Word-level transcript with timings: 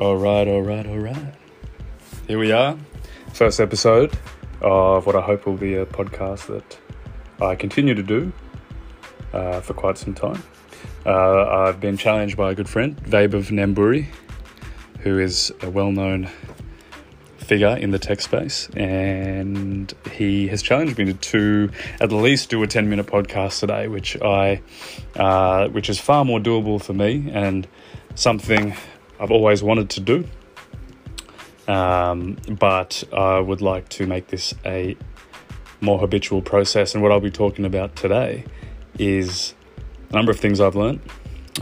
All 0.00 0.16
right, 0.16 0.48
all 0.48 0.62
right, 0.62 0.86
all 0.86 0.96
right. 0.98 1.34
Here 2.26 2.38
we 2.38 2.52
are. 2.52 2.78
First 3.34 3.60
episode 3.60 4.10
of 4.62 5.04
what 5.04 5.14
I 5.14 5.20
hope 5.20 5.44
will 5.44 5.58
be 5.58 5.74
a 5.74 5.84
podcast 5.84 6.46
that 6.46 6.78
I 7.38 7.54
continue 7.54 7.94
to 7.94 8.02
do 8.02 8.32
uh, 9.34 9.60
for 9.60 9.74
quite 9.74 9.98
some 9.98 10.14
time. 10.14 10.42
Uh, 11.04 11.44
I've 11.44 11.80
been 11.80 11.98
challenged 11.98 12.38
by 12.38 12.52
a 12.52 12.54
good 12.54 12.66
friend, 12.66 12.96
Vaibhav 13.04 13.50
Nemburi, 13.50 14.06
who 15.00 15.18
is 15.18 15.52
a 15.60 15.68
well 15.68 15.92
known 15.92 16.30
figure 17.36 17.76
in 17.76 17.90
the 17.90 17.98
tech 17.98 18.22
space, 18.22 18.70
and 18.70 19.92
he 20.12 20.48
has 20.48 20.62
challenged 20.62 20.96
me 20.96 21.12
to, 21.12 21.12
to 21.12 21.70
at 22.00 22.10
least 22.10 22.48
do 22.48 22.62
a 22.62 22.66
10 22.66 22.88
minute 22.88 23.04
podcast 23.04 23.60
today, 23.60 23.86
which 23.86 24.18
I, 24.22 24.62
uh, 25.16 25.68
which 25.68 25.90
is 25.90 26.00
far 26.00 26.24
more 26.24 26.40
doable 26.40 26.82
for 26.82 26.94
me 26.94 27.30
and 27.34 27.68
something 28.14 28.74
I've 29.20 29.30
always 29.30 29.62
wanted 29.62 29.90
to 29.90 30.00
do. 30.00 30.24
Um, 31.68 32.38
but 32.48 33.04
I 33.12 33.38
would 33.38 33.60
like 33.60 33.88
to 33.90 34.06
make 34.06 34.28
this 34.28 34.54
a 34.64 34.96
more 35.80 35.98
habitual 35.98 36.40
process. 36.42 36.94
And 36.94 37.02
what 37.02 37.12
I'll 37.12 37.20
be 37.20 37.30
talking 37.30 37.64
about 37.64 37.96
today 37.96 38.44
is 38.98 39.54
a 40.10 40.16
number 40.16 40.32
of 40.32 40.40
things 40.40 40.58
I've 40.58 40.74
learned, 40.74 41.00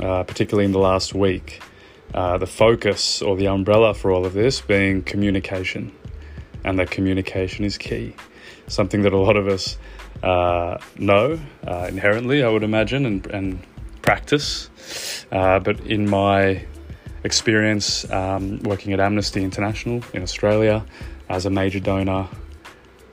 uh, 0.00 0.22
particularly 0.22 0.64
in 0.66 0.72
the 0.72 0.78
last 0.78 1.14
week. 1.14 1.60
Uh, 2.14 2.38
the 2.38 2.46
focus 2.46 3.20
or 3.20 3.36
the 3.36 3.48
umbrella 3.48 3.92
for 3.92 4.10
all 4.10 4.24
of 4.24 4.32
this 4.32 4.62
being 4.62 5.02
communication, 5.02 5.92
and 6.64 6.78
that 6.78 6.90
communication 6.90 7.66
is 7.66 7.76
key. 7.76 8.14
Something 8.66 9.02
that 9.02 9.12
a 9.12 9.18
lot 9.18 9.36
of 9.36 9.46
us 9.46 9.76
uh, 10.22 10.78
know 10.96 11.38
uh, 11.66 11.86
inherently, 11.88 12.42
I 12.42 12.48
would 12.48 12.62
imagine, 12.62 13.04
and, 13.04 13.26
and 13.26 13.58
practice. 14.00 14.70
Uh, 15.30 15.58
but 15.58 15.80
in 15.80 16.08
my 16.08 16.64
experience 17.24 18.10
um, 18.10 18.58
working 18.60 18.92
at 18.92 19.00
Amnesty 19.00 19.42
International 19.42 20.02
in 20.12 20.22
Australia 20.22 20.84
as 21.28 21.46
a 21.46 21.50
major 21.50 21.80
donor, 21.80 22.28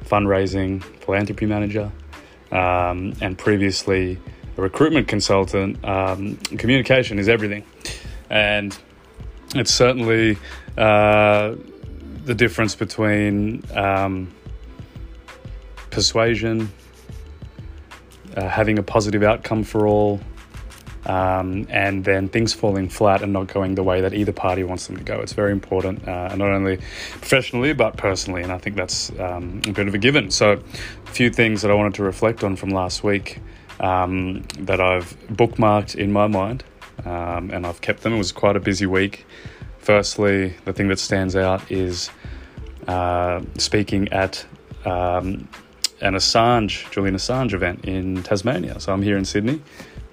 fundraising, 0.03 0.83
philanthropy 1.03 1.45
manager, 1.45 1.91
um, 2.51 3.13
and 3.21 3.37
previously 3.37 4.19
a 4.57 4.61
recruitment 4.61 5.07
consultant, 5.07 5.83
um, 5.83 6.37
communication 6.57 7.19
is 7.19 7.27
everything. 7.27 7.63
And 8.29 8.77
it's 9.53 9.73
certainly 9.73 10.37
uh, 10.77 11.55
the 12.23 12.35
difference 12.35 12.75
between 12.75 13.63
um, 13.75 14.33
persuasion, 15.91 16.71
uh, 18.35 18.47
having 18.47 18.79
a 18.79 18.83
positive 18.83 19.23
outcome 19.23 19.63
for 19.63 19.87
all, 19.87 20.19
um, 21.05 21.67
and 21.69 22.03
then 22.03 22.29
things 22.29 22.53
falling 22.53 22.89
flat 22.89 23.21
and 23.21 23.31
not 23.33 23.47
going 23.47 23.75
the 23.75 23.83
way 23.83 24.01
that 24.01 24.13
either 24.13 24.31
party 24.31 24.63
wants 24.63 24.87
them 24.87 24.97
to 24.97 25.03
go. 25.03 25.19
It's 25.19 25.33
very 25.33 25.51
important, 25.51 26.07
uh, 26.07 26.35
not 26.35 26.49
only 26.49 26.77
professionally 26.77 27.73
but 27.73 27.97
personally, 27.97 28.41
and 28.41 28.51
I 28.51 28.57
think 28.57 28.75
that's 28.75 29.11
um, 29.19 29.61
a 29.67 29.71
bit 29.71 29.87
of 29.87 29.93
a 29.93 29.97
given. 29.97 30.31
So, 30.31 30.53
a 30.53 31.11
few 31.11 31.29
things 31.29 31.61
that 31.61 31.71
I 31.71 31.73
wanted 31.73 31.93
to 31.95 32.03
reflect 32.03 32.43
on 32.43 32.55
from 32.55 32.69
last 32.69 33.03
week 33.03 33.39
um, 33.79 34.43
that 34.59 34.81
I've 34.81 35.15
bookmarked 35.27 35.95
in 35.95 36.11
my 36.11 36.27
mind, 36.27 36.63
um, 37.05 37.51
and 37.51 37.65
I've 37.65 37.81
kept 37.81 38.01
them. 38.01 38.13
It 38.13 38.17
was 38.17 38.31
quite 38.31 38.55
a 38.55 38.59
busy 38.59 38.85
week. 38.85 39.25
Firstly, 39.79 40.55
the 40.65 40.73
thing 40.73 40.87
that 40.87 40.97
stands 40.97 41.35
out 41.35 41.71
is 41.71 42.09
uh, 42.87 43.41
speaking 43.57 44.07
at 44.11 44.45
um, 44.85 45.47
an 46.01 46.13
Assange, 46.13 46.89
Julian 46.91 47.15
Assange 47.15 47.53
event 47.53 47.85
in 47.85 48.23
Tasmania. 48.23 48.79
So 48.79 48.93
I'm 48.93 49.01
here 49.01 49.17
in 49.17 49.25
Sydney. 49.25 49.61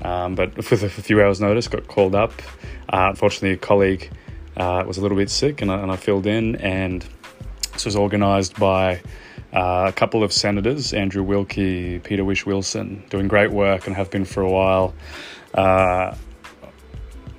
Um, 0.03 0.35
but 0.35 0.57
with 0.57 0.83
a 0.83 0.89
few 0.89 1.23
hours' 1.23 1.41
notice, 1.41 1.69
got 1.69 1.87
called 1.87 2.15
up. 2.15 2.33
Uh, 2.89 3.09
unfortunately, 3.11 3.53
a 3.53 3.57
colleague 3.57 4.11
uh, 4.57 4.85
was 4.87 4.99
a 4.99 5.01
little 5.01 5.17
bit 5.17 5.31
sick, 5.31 5.63
and 5.63 5.71
I, 5.71 5.81
and 5.81 5.91
I 5.91 5.97
filled 5.97 6.27
in. 6.27 6.57
And 6.57 7.07
this 7.73 7.85
was 7.85 7.97
organised 7.97 8.59
by 8.59 9.01
uh, 9.53 9.87
a 9.89 9.93
couple 9.93 10.23
of 10.25 10.33
senators, 10.33 10.93
Andrew 10.93 11.23
Wilkie, 11.23 12.01
Peter 12.01 12.25
Whish-Wilson, 12.25 13.05
doing 13.11 13.29
great 13.29 13.51
work 13.51 13.87
and 13.87 13.95
have 13.95 14.11
been 14.11 14.25
for 14.25 14.43
a 14.43 14.51
while 14.51 14.95
uh, 15.55 16.15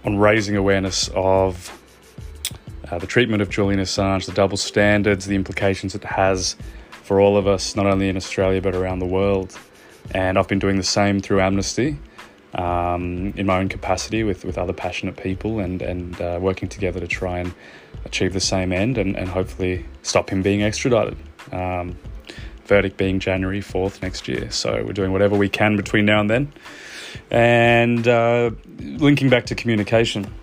on 0.06 0.18
raising 0.18 0.56
awareness 0.56 1.10
of 1.16 1.80
uh, 2.90 2.98
the 3.00 3.08
treatment 3.08 3.42
of 3.42 3.50
Julian 3.50 3.80
Assange, 3.80 4.26
the 4.26 4.32
double 4.32 4.58
standards, 4.58 5.26
the 5.26 5.36
implications 5.36 5.96
it 5.96 6.04
has 6.04 6.56
for 6.92 7.20
all 7.20 7.36
of 7.36 7.48
us, 7.48 7.76
not 7.76 7.86
only 7.86 8.10
in 8.10 8.16
Australia 8.16 8.62
but 8.62 8.76
around 8.76 9.00
the 9.00 9.06
world. 9.06 9.58
And 10.12 10.38
I've 10.38 10.48
been 10.48 10.60
doing 10.60 10.78
the 10.78 10.84
same 10.84 11.20
through 11.20 11.42
Amnesty 11.42 11.98
um, 12.54 13.34
in 13.36 13.46
my 13.46 13.60
own 13.60 13.70
capacity 13.70 14.24
with, 14.24 14.46
with 14.46 14.58
other 14.58 14.74
passionate 14.74 15.18
people 15.18 15.60
and, 15.60 15.82
and 15.82 16.20
uh, 16.22 16.38
working 16.42 16.70
together 16.70 17.00
to 17.00 17.08
try 17.08 17.40
and 17.40 17.54
achieve 18.06 18.34
the 18.34 18.40
same 18.40 18.72
end 18.72 18.98
and, 18.98 19.16
and 19.16 19.30
hopefully 19.30 19.86
stop 20.02 20.30
him 20.30 20.42
being 20.42 20.62
extradited. 20.62 21.18
Um, 21.52 21.98
verdict 22.66 22.98
being 22.98 23.20
January 23.20 23.60
4th 23.60 24.02
next 24.02 24.28
year. 24.28 24.50
So 24.52 24.84
we're 24.86 24.94
doing 24.94 25.12
whatever 25.12 25.38
we 25.38 25.50
can 25.50 25.76
between 25.76 26.06
now 26.06 26.22
and 26.22 26.30
then. 26.30 26.54
And 27.30 28.08
uh, 28.08 28.52
linking 28.80 29.30
back 29.30 29.46
to 29.48 29.56
communication, 29.56 30.34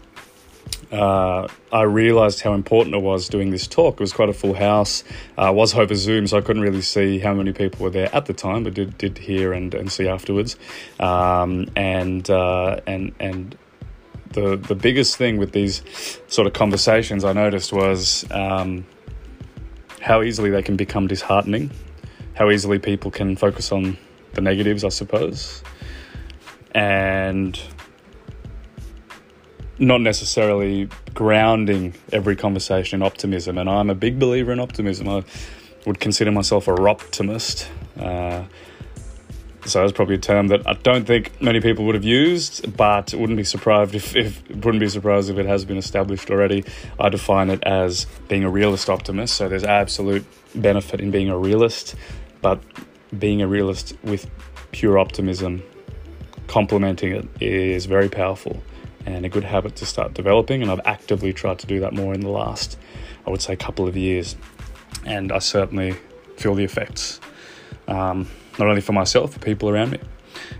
uh, 0.93 1.47
I 1.73 1.83
realised 1.83 2.41
how 2.41 2.55
important 2.55 2.95
it 2.97 3.03
was 3.03 3.29
doing 3.29 3.51
this 3.51 3.67
talk. 3.67 3.95
It 3.95 4.01
was 4.01 4.13
quite 4.13 4.29
a 4.29 4.33
full 4.33 4.55
house. 4.55 5.05
Uh, 5.39 5.53
was 5.55 5.75
over 5.75 5.95
Zoom, 5.95 6.27
so 6.27 6.39
I 6.39 6.41
couldn't 6.41 6.63
really 6.63 6.83
see 6.83 7.19
how 7.19 7.33
many 7.33 7.53
people 7.53 7.85
were 7.85 7.91
there 7.91 8.15
at 8.15 8.27
the 8.27 8.33
time, 8.33 8.65
but 8.65 8.75
did 8.75 8.99
did 8.99 9.19
hear 9.19 9.53
and, 9.53 9.73
and 9.75 9.91
see 9.91 10.09
afterwards. 10.09 10.57
Um, 10.99 11.69
and 11.77 12.29
uh, 12.29 12.81
and 12.87 13.15
and 13.21 13.57
the 14.33 14.57
the 14.57 14.75
biggest 14.75 15.17
thing 15.17 15.37
with 15.37 15.53
these 15.53 15.83
sort 16.27 16.47
of 16.47 16.55
conversations 16.55 17.25
I 17.25 17.33
noticed 17.33 17.73
was 17.73 18.25
um, 18.33 18.85
how 20.01 20.23
easily 20.23 20.51
they 20.51 20.63
can 20.63 20.77
become 20.77 21.07
disheartening. 21.07 21.71
How 22.35 22.51
easily 22.51 22.79
people 22.79 23.11
can 23.11 23.37
focus 23.37 23.71
on 23.71 23.97
the 24.33 24.41
negatives, 24.41 24.83
I 24.83 24.89
suppose, 24.89 25.63
and 26.75 27.61
not 29.81 30.03
necessarily 30.03 30.89
grounding 31.15 31.95
every 32.13 32.37
conversation 32.37 33.01
in 33.01 33.07
optimism. 33.07 33.57
And 33.57 33.69
I'm 33.69 33.89
a 33.89 33.95
big 33.95 34.19
believer 34.19 34.53
in 34.53 34.61
optimism. 34.61 35.09
I 35.09 35.25
would 35.87 35.99
consider 35.99 36.31
myself 36.31 36.69
a 36.69 36.73
optimist. 36.73 37.67
Uh, 37.99 38.45
so 39.65 39.81
that's 39.81 39.93
probably 39.93 40.17
a 40.17 40.19
term 40.19 40.49
that 40.49 40.67
I 40.67 40.75
don't 40.75 41.07
think 41.07 41.41
many 41.41 41.61
people 41.61 41.87
would 41.87 41.95
have 41.95 42.05
used, 42.05 42.77
but 42.77 43.15
wouldn't 43.15 43.39
be 43.39 43.45
surprised 43.45 43.95
if, 43.95 44.15
if 44.15 44.43
wouldn't 44.51 44.81
be 44.81 44.89
surprised 44.89 45.31
if 45.31 45.39
it 45.39 45.47
has 45.47 45.65
been 45.65 45.79
established 45.79 46.31
already. 46.31 46.65
I 46.99 47.09
define 47.09 47.49
it 47.49 47.63
as 47.65 48.07
being 48.29 48.45
a 48.45 48.51
realist 48.51 48.91
optimist. 48.91 49.35
So 49.35 49.49
there's 49.49 49.65
absolute 49.65 50.27
benefit 50.55 51.01
in 51.01 51.11
being 51.11 51.31
a 51.31 51.39
realist, 51.39 51.95
but 52.43 52.61
being 53.19 53.41
a 53.41 53.49
realist 53.49 53.95
with 54.03 54.31
pure 54.73 54.99
optimism, 54.99 55.63
complementing 56.49 57.13
it, 57.13 57.29
is 57.41 57.87
very 57.87 58.09
powerful 58.11 58.63
and 59.07 59.25
a 59.25 59.29
good 59.29 59.45
habit 59.45 59.77
to 59.77 59.87
start 59.87 60.15
developing. 60.15 60.63
And 60.63 60.71
I've 60.71 60.81
actively 60.85 61.33
tried 61.33 61.59
to 61.61 61.67
do 61.67 61.81
that 61.81 61.93
more 61.93 62.15
in 62.15 62.21
the 62.21 62.29
last, 62.29 62.79
I 63.27 63.31
would 63.31 63.43
say, 63.43 63.57
couple 63.57 63.87
of 63.87 63.97
years. 63.97 64.37
And 65.05 65.33
I 65.33 65.39
certainly 65.39 65.97
feel 66.37 66.55
the 66.55 66.65
effects, 66.65 67.21
um, 67.89 68.29
not 68.59 68.69
only 68.69 68.81
for 68.81 68.93
myself, 68.93 69.33
but 69.33 69.43
people 69.43 69.69
around 69.69 69.93
me. 69.93 70.01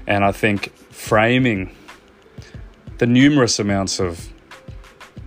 And 0.07 0.25
I 0.25 0.33
think 0.33 0.75
framing 0.91 1.75
the 2.99 3.07
numerous 3.07 3.59
amounts 3.59 4.01
of 4.01 4.29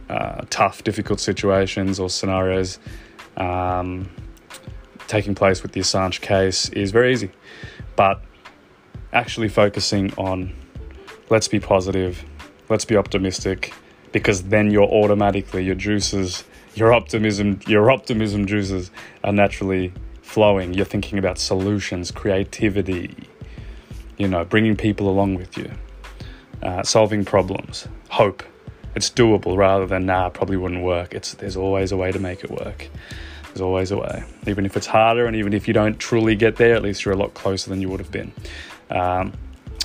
uh, 0.09 0.41
tough, 0.49 0.83
difficult 0.83 1.19
situations 1.19 1.99
or 1.99 2.09
scenarios 2.09 2.79
um, 3.37 4.09
taking 5.07 5.35
place 5.35 5.63
with 5.63 5.71
the 5.71 5.79
Assange 5.79 6.21
case 6.21 6.69
is 6.69 6.91
very 6.91 7.13
easy. 7.13 7.31
But 7.95 8.21
actually 9.11 9.49
focusing 9.49 10.13
on 10.17 10.53
let's 11.29 11.47
be 11.47 11.59
positive, 11.59 12.23
let's 12.69 12.85
be 12.85 12.95
optimistic 12.95 13.73
because 14.11 14.43
then 14.43 14.71
you're 14.71 14.83
automatically 14.83 15.63
your 15.63 15.75
juices 15.75 16.43
your 16.75 16.93
optimism 16.93 17.59
your 17.67 17.91
optimism 17.91 18.45
juices 18.45 18.91
are 19.23 19.33
naturally 19.33 19.93
flowing. 20.21 20.73
You're 20.73 20.85
thinking 20.85 21.19
about 21.19 21.37
solutions 21.37 22.11
creativity 22.11 23.15
you 24.17 24.27
know 24.27 24.45
bringing 24.45 24.75
people 24.75 25.09
along 25.09 25.35
with 25.35 25.57
you 25.57 25.71
uh, 26.61 26.83
solving 26.83 27.25
problems 27.25 27.87
hope. 28.09 28.43
It's 28.95 29.09
doable 29.09 29.57
rather 29.57 29.87
than 29.87 30.05
nah 30.05 30.29
probably 30.29 30.57
wouldn't 30.57 30.83
work. 30.83 31.13
It's 31.13 31.33
there's 31.33 31.57
always 31.57 31.91
a 31.91 31.97
way 31.97 32.11
to 32.11 32.19
make 32.19 32.43
it 32.43 32.51
work. 32.51 32.89
There's 33.45 33.61
always 33.61 33.91
a 33.91 33.97
way. 33.97 34.23
Even 34.47 34.65
if 34.65 34.77
it's 34.77 34.87
harder 34.87 35.25
and 35.27 35.35
even 35.35 35.53
if 35.53 35.67
you 35.67 35.73
don't 35.73 35.99
truly 35.99 36.35
get 36.35 36.55
there 36.55 36.75
at 36.75 36.81
least 36.81 37.05
you're 37.05 37.13
a 37.13 37.17
lot 37.17 37.33
closer 37.33 37.69
than 37.69 37.81
you 37.81 37.89
would 37.89 37.99
have 37.99 38.11
been. 38.11 38.31
Um, 38.89 39.33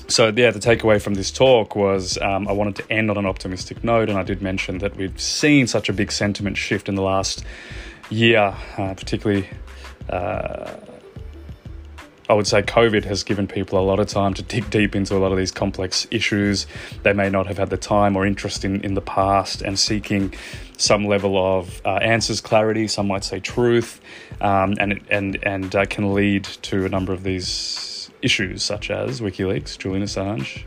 so 0.09 0.33
yeah, 0.35 0.51
the 0.51 0.59
takeaway 0.59 1.01
from 1.01 1.15
this 1.15 1.31
talk 1.31 1.77
was 1.77 2.19
um, 2.19 2.49
I 2.49 2.53
wanted 2.53 2.77
to 2.77 2.93
end 2.93 3.11
on 3.11 3.19
an 3.19 3.27
optimistic 3.27 3.85
note, 3.85 4.09
and 4.09 4.19
I 4.19 4.23
did 4.23 4.43
mention 4.43 4.79
that 4.79 4.97
we've 4.97 5.21
seen 5.21 5.67
such 5.67 5.89
a 5.89 5.93
big 5.93 6.11
sentiment 6.11 6.57
shift 6.57 6.89
in 6.89 6.95
the 6.95 7.03
last 7.03 7.45
year, 8.11 8.57
uh, 8.79 8.95
particularly 8.95 9.49
uh, 10.09 10.75
I 12.29 12.35
would 12.35 12.47
say 12.47 12.63
COVID 12.63 13.05
has 13.05 13.25
given 13.25 13.47
people 13.47 13.79
a 13.79 13.81
lot 13.81 14.01
of 14.01 14.07
time 14.07 14.35
to 14.35 14.43
dig 14.43 14.69
deep 14.69 14.95
into 14.95 15.17
a 15.17 15.19
lot 15.19 15.33
of 15.33 15.39
these 15.39 15.51
complex 15.51 16.07
issues. 16.11 16.67
They 17.03 17.15
may 17.15 17.31
not 17.31 17.47
have 17.47 17.57
had 17.57 17.71
the 17.71 17.79
time 17.79 18.17
or 18.17 18.27
interest 18.27 18.67
in, 18.67 18.83
in 18.85 18.93
the 18.93 19.01
past 19.01 19.63
and 19.63 19.79
seeking 19.79 20.35
some 20.77 21.07
level 21.07 21.39
of 21.39 21.81
uh, 21.87 21.95
answers, 21.95 22.43
clarity, 22.43 22.87
some 22.87 23.07
might 23.09 23.25
say 23.25 23.41
truth, 23.41 24.01
um, 24.43 24.75
and, 24.79 25.01
and, 25.11 25.39
and 25.43 25.75
uh, 25.75 25.87
can 25.87 26.13
lead 26.13 26.45
to 26.45 26.85
a 26.85 26.89
number 26.91 27.15
of 27.15 27.23
these 27.23 27.47
issues, 28.23 28.63
such 28.63 28.91
as 28.91 29.21
WikiLeaks, 29.21 29.79
Julian 29.79 30.05
Assange, 30.05 30.65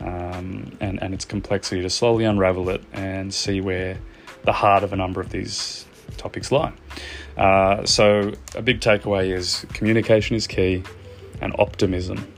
um, 0.00 0.76
and, 0.80 1.02
and 1.02 1.14
its 1.14 1.24
complexity 1.24 1.82
to 1.82 1.90
slowly 1.90 2.24
unravel 2.24 2.68
it 2.70 2.82
and 2.92 3.32
see 3.32 3.60
where 3.60 3.98
the 4.44 4.52
heart 4.52 4.82
of 4.82 4.92
a 4.92 4.96
number 4.96 5.20
of 5.20 5.30
these 5.30 5.86
topics 6.16 6.50
lie. 6.50 6.72
Uh, 7.36 7.84
so, 7.84 8.32
a 8.54 8.62
big 8.62 8.80
takeaway 8.80 9.32
is 9.32 9.66
communication 9.72 10.36
is 10.36 10.46
key, 10.46 10.82
and 11.40 11.54
optimism, 11.58 12.32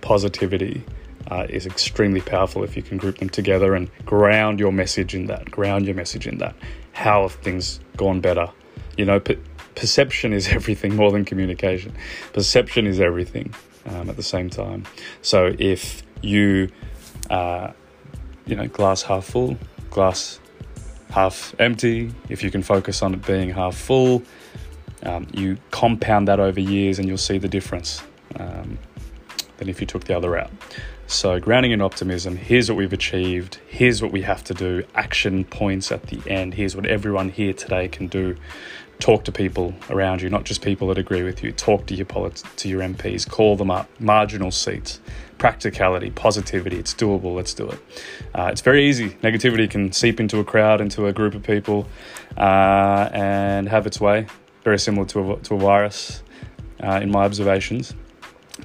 positivity 0.00 0.84
uh, 1.30 1.46
is 1.48 1.66
extremely 1.66 2.20
powerful 2.20 2.64
if 2.64 2.76
you 2.76 2.82
can 2.82 2.98
group 2.98 3.18
them 3.18 3.28
together 3.28 3.74
and 3.74 3.90
ground 4.04 4.58
your 4.58 4.72
message 4.72 5.14
in 5.14 5.26
that. 5.26 5.50
Ground 5.50 5.86
your 5.86 5.94
message 5.94 6.26
in 6.26 6.38
that. 6.38 6.54
How 6.92 7.22
have 7.22 7.34
things 7.34 7.80
gone 7.96 8.20
better? 8.20 8.50
You 8.96 9.04
know, 9.04 9.20
per- 9.20 9.38
perception 9.80 10.34
is 10.34 10.46
everything 10.58 10.94
more 10.94 11.10
than 11.10 11.24
communication. 11.24 11.92
Perception 12.32 12.86
is 12.86 13.00
everything 13.00 13.52
um, 13.86 14.08
at 14.10 14.16
the 14.16 14.22
same 14.22 14.50
time. 14.50 14.84
So, 15.22 15.54
if 15.58 16.02
you, 16.22 16.70
uh, 17.30 17.72
you 18.46 18.54
know, 18.54 18.68
glass 18.68 19.02
half 19.02 19.24
full, 19.24 19.56
glass 19.90 20.38
half 21.10 21.54
empty, 21.58 22.12
if 22.28 22.44
you 22.44 22.50
can 22.50 22.62
focus 22.62 23.02
on 23.02 23.14
it 23.14 23.26
being 23.26 23.50
half 23.50 23.74
full, 23.74 24.22
um, 25.02 25.26
you 25.32 25.56
compound 25.70 26.28
that 26.28 26.38
over 26.38 26.60
years 26.60 26.98
and 26.98 27.08
you'll 27.08 27.16
see 27.16 27.38
the 27.38 27.48
difference 27.48 28.02
um, 28.38 28.78
than 29.56 29.68
if 29.68 29.80
you 29.80 29.86
took 29.86 30.04
the 30.04 30.16
other 30.16 30.30
route. 30.30 30.52
So, 31.06 31.40
grounding 31.40 31.72
in 31.72 31.80
optimism, 31.80 32.36
here's 32.36 32.70
what 32.70 32.76
we've 32.76 32.92
achieved, 32.92 33.58
here's 33.66 34.00
what 34.00 34.12
we 34.12 34.22
have 34.22 34.44
to 34.44 34.54
do, 34.54 34.84
action 34.94 35.44
points 35.44 35.90
at 35.90 36.04
the 36.04 36.22
end, 36.30 36.54
here's 36.54 36.76
what 36.76 36.86
everyone 36.86 37.30
here 37.30 37.52
today 37.52 37.88
can 37.88 38.06
do. 38.06 38.36
Talk 39.00 39.24
to 39.24 39.32
people 39.32 39.74
around 39.88 40.20
you, 40.20 40.28
not 40.28 40.44
just 40.44 40.60
people 40.60 40.86
that 40.88 40.98
agree 40.98 41.22
with 41.22 41.42
you. 41.42 41.52
Talk 41.52 41.86
to 41.86 41.94
your 41.94 42.04
polit- 42.04 42.42
to 42.56 42.68
your 42.68 42.82
MPs, 42.82 43.26
call 43.26 43.56
them 43.56 43.70
up. 43.70 43.88
Marginal 43.98 44.50
seats, 44.50 45.00
practicality, 45.38 46.10
positivity. 46.10 46.78
It's 46.78 46.92
doable. 46.92 47.34
Let's 47.34 47.54
do 47.54 47.66
it. 47.70 47.78
Uh, 48.34 48.50
it's 48.52 48.60
very 48.60 48.86
easy. 48.86 49.10
Negativity 49.22 49.68
can 49.70 49.90
seep 49.92 50.20
into 50.20 50.38
a 50.38 50.44
crowd, 50.44 50.82
into 50.82 51.06
a 51.06 51.14
group 51.14 51.34
of 51.34 51.42
people, 51.42 51.88
uh, 52.36 53.08
and 53.12 53.70
have 53.70 53.86
its 53.86 54.00
way. 54.02 54.26
Very 54.64 54.78
similar 54.78 55.06
to 55.06 55.32
a, 55.32 55.36
to 55.38 55.54
a 55.54 55.58
virus, 55.58 56.22
uh, 56.82 57.00
in 57.02 57.10
my 57.10 57.24
observations, 57.24 57.94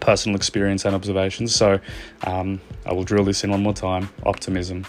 personal 0.02 0.36
experience 0.36 0.84
and 0.84 0.94
observations. 0.94 1.56
So 1.56 1.80
um, 2.28 2.60
I 2.86 2.94
will 2.94 3.06
drill 3.06 3.24
this 3.24 3.46
in 3.46 3.52
one 3.52 3.64
more 3.64 3.74
time: 3.74 4.10
optimism, 4.26 4.86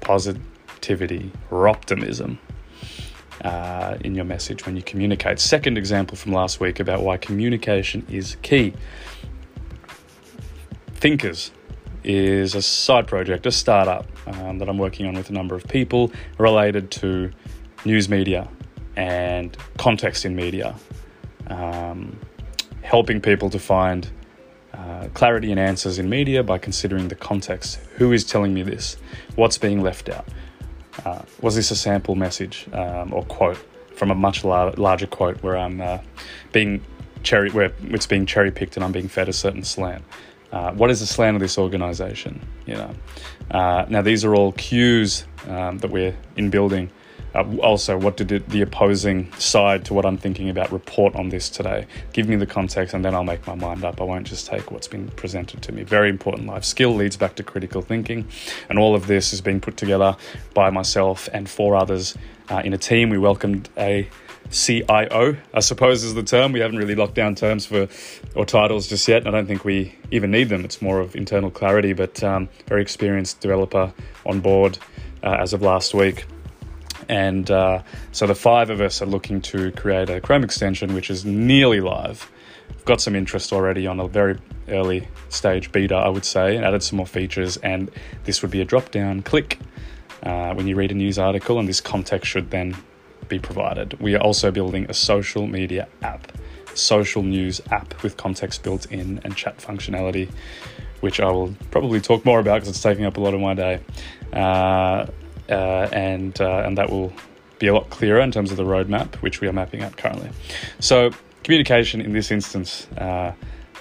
positivity, 0.00 1.30
or 1.50 1.68
optimism. 1.68 2.38
Uh, 3.44 3.96
in 4.00 4.16
your 4.16 4.24
message 4.24 4.66
when 4.66 4.74
you 4.74 4.82
communicate. 4.82 5.38
Second 5.38 5.78
example 5.78 6.16
from 6.16 6.32
last 6.32 6.58
week 6.58 6.80
about 6.80 7.02
why 7.02 7.16
communication 7.16 8.04
is 8.10 8.36
key. 8.42 8.72
Thinkers 10.94 11.52
is 12.02 12.56
a 12.56 12.62
side 12.62 13.06
project, 13.06 13.46
a 13.46 13.52
startup 13.52 14.06
um, 14.26 14.58
that 14.58 14.68
I'm 14.68 14.78
working 14.78 15.06
on 15.06 15.14
with 15.14 15.30
a 15.30 15.32
number 15.32 15.54
of 15.54 15.68
people 15.68 16.10
related 16.36 16.90
to 16.92 17.30
news 17.84 18.08
media 18.08 18.48
and 18.96 19.56
context 19.76 20.24
in 20.24 20.34
media, 20.34 20.74
um, 21.46 22.18
helping 22.82 23.20
people 23.20 23.50
to 23.50 23.58
find 23.60 24.10
uh, 24.74 25.06
clarity 25.14 25.52
and 25.52 25.60
answers 25.60 26.00
in 26.00 26.08
media 26.08 26.42
by 26.42 26.58
considering 26.58 27.06
the 27.06 27.14
context. 27.14 27.76
Who 27.98 28.12
is 28.12 28.24
telling 28.24 28.52
me 28.52 28.62
this? 28.62 28.96
What's 29.36 29.58
being 29.58 29.80
left 29.80 30.08
out? 30.08 30.26
Uh, 31.04 31.22
was 31.40 31.54
this 31.54 31.70
a 31.70 31.76
sample 31.76 32.14
message 32.14 32.66
um, 32.72 33.12
or 33.12 33.24
quote 33.24 33.58
from 33.94 34.10
a 34.10 34.14
much 34.14 34.44
lar- 34.44 34.72
larger 34.72 35.06
quote 35.06 35.42
where 35.42 35.56
I'm 35.56 35.80
uh, 35.80 35.98
being 36.52 36.84
cherry 37.22 37.50
where 37.50 37.72
it's 37.84 38.06
being 38.06 38.26
cherry 38.26 38.50
picked 38.50 38.76
and 38.76 38.84
I'm 38.84 38.92
being 38.92 39.08
fed 39.08 39.28
a 39.28 39.32
certain 39.32 39.64
slant? 39.64 40.04
Uh, 40.50 40.72
what 40.72 40.90
is 40.90 41.00
the 41.00 41.06
slant 41.06 41.36
of 41.36 41.40
this 41.40 41.58
organization? 41.58 42.40
You 42.66 42.74
know, 42.74 42.94
uh, 43.50 43.84
now 43.88 44.02
these 44.02 44.24
are 44.24 44.34
all 44.34 44.52
cues 44.52 45.26
um, 45.46 45.78
that 45.78 45.90
we're 45.90 46.16
in 46.36 46.50
building. 46.50 46.90
Uh, 47.34 47.44
also, 47.58 47.98
what 47.98 48.16
did 48.16 48.32
it, 48.32 48.48
the 48.48 48.62
opposing 48.62 49.30
side 49.34 49.84
to 49.84 49.94
what 49.94 50.06
I'm 50.06 50.16
thinking 50.16 50.48
about 50.48 50.72
report 50.72 51.14
on 51.14 51.28
this 51.28 51.48
today? 51.48 51.86
Give 52.12 52.28
me 52.28 52.36
the 52.36 52.46
context, 52.46 52.94
and 52.94 53.04
then 53.04 53.14
I'll 53.14 53.24
make 53.24 53.46
my 53.46 53.54
mind 53.54 53.84
up. 53.84 54.00
I 54.00 54.04
won't 54.04 54.26
just 54.26 54.46
take 54.46 54.70
what's 54.70 54.88
been 54.88 55.08
presented 55.10 55.62
to 55.62 55.72
me. 55.72 55.82
Very 55.82 56.08
important 56.08 56.46
life 56.46 56.64
skill 56.64 56.94
leads 56.94 57.16
back 57.16 57.34
to 57.36 57.42
critical 57.42 57.82
thinking, 57.82 58.26
and 58.68 58.78
all 58.78 58.94
of 58.94 59.06
this 59.06 59.32
is 59.32 59.40
being 59.40 59.60
put 59.60 59.76
together 59.76 60.16
by 60.54 60.70
myself 60.70 61.28
and 61.32 61.48
four 61.48 61.76
others 61.76 62.16
uh, 62.50 62.62
in 62.64 62.72
a 62.72 62.78
team. 62.78 63.10
We 63.10 63.18
welcomed 63.18 63.68
a 63.76 64.08
CIO, 64.50 65.36
I 65.52 65.60
suppose 65.60 66.04
is 66.04 66.14
the 66.14 66.22
term. 66.22 66.52
We 66.52 66.60
haven't 66.60 66.78
really 66.78 66.94
locked 66.94 67.14
down 67.14 67.34
terms 67.34 67.66
for 67.66 67.88
or 68.34 68.46
titles 68.46 68.88
just 68.88 69.06
yet. 69.06 69.26
I 69.26 69.30
don't 69.30 69.46
think 69.46 69.64
we 69.64 69.94
even 70.10 70.30
need 70.30 70.48
them. 70.48 70.64
It's 70.64 70.80
more 70.80 71.00
of 71.00 71.14
internal 71.14 71.50
clarity, 71.50 71.92
but 71.92 72.22
um, 72.22 72.48
very 72.66 72.82
experienced 72.82 73.40
developer 73.40 73.92
on 74.24 74.40
board 74.40 74.78
uh, 75.22 75.36
as 75.38 75.52
of 75.52 75.62
last 75.62 75.94
week. 75.94 76.26
And 77.08 77.50
uh, 77.50 77.82
so 78.12 78.26
the 78.26 78.34
five 78.34 78.70
of 78.70 78.80
us 78.80 79.00
are 79.00 79.06
looking 79.06 79.40
to 79.42 79.72
create 79.72 80.10
a 80.10 80.20
Chrome 80.20 80.44
extension 80.44 80.94
which 80.94 81.10
is 81.10 81.24
nearly 81.24 81.80
live. 81.80 82.30
We've 82.68 82.84
got 82.84 83.00
some 83.00 83.16
interest 83.16 83.52
already 83.52 83.86
on 83.86 83.98
a 83.98 84.06
very 84.06 84.38
early 84.68 85.08
stage 85.30 85.72
beta, 85.72 85.94
I 85.94 86.08
would 86.08 86.24
say, 86.24 86.56
and 86.56 86.64
added 86.64 86.82
some 86.82 86.98
more 86.98 87.06
features. 87.06 87.56
And 87.58 87.90
this 88.24 88.42
would 88.42 88.50
be 88.50 88.60
a 88.60 88.64
drop 88.64 88.90
down 88.90 89.22
click 89.22 89.58
uh, 90.22 90.52
when 90.54 90.66
you 90.66 90.76
read 90.76 90.90
a 90.90 90.94
news 90.94 91.18
article, 91.18 91.58
and 91.58 91.68
this 91.68 91.80
context 91.80 92.30
should 92.30 92.50
then 92.50 92.76
be 93.28 93.38
provided. 93.38 93.98
We 94.00 94.14
are 94.14 94.20
also 94.20 94.50
building 94.50 94.86
a 94.88 94.94
social 94.94 95.46
media 95.46 95.88
app, 96.02 96.32
social 96.74 97.22
news 97.22 97.60
app 97.70 98.02
with 98.02 98.16
context 98.16 98.62
built 98.62 98.86
in 98.86 99.20
and 99.24 99.36
chat 99.36 99.58
functionality, 99.58 100.30
which 101.00 101.20
I 101.20 101.30
will 101.30 101.54
probably 101.70 102.00
talk 102.00 102.24
more 102.24 102.40
about 102.40 102.56
because 102.56 102.68
it's 102.68 102.82
taking 102.82 103.04
up 103.04 103.16
a 103.16 103.20
lot 103.20 103.34
of 103.34 103.40
my 103.40 103.54
day. 103.54 103.80
Uh, 104.32 105.06
uh, 105.48 105.88
and 105.92 106.40
uh, 106.40 106.62
and 106.64 106.76
that 106.78 106.90
will 106.90 107.12
be 107.58 107.66
a 107.66 107.74
lot 107.74 107.90
clearer 107.90 108.20
in 108.20 108.30
terms 108.30 108.50
of 108.50 108.56
the 108.56 108.64
roadmap, 108.64 109.16
which 109.16 109.40
we 109.40 109.48
are 109.48 109.52
mapping 109.52 109.82
out 109.82 109.96
currently. 109.96 110.30
So, 110.78 111.10
communication 111.42 112.00
in 112.00 112.12
this 112.12 112.30
instance, 112.30 112.86
uh, 112.96 113.32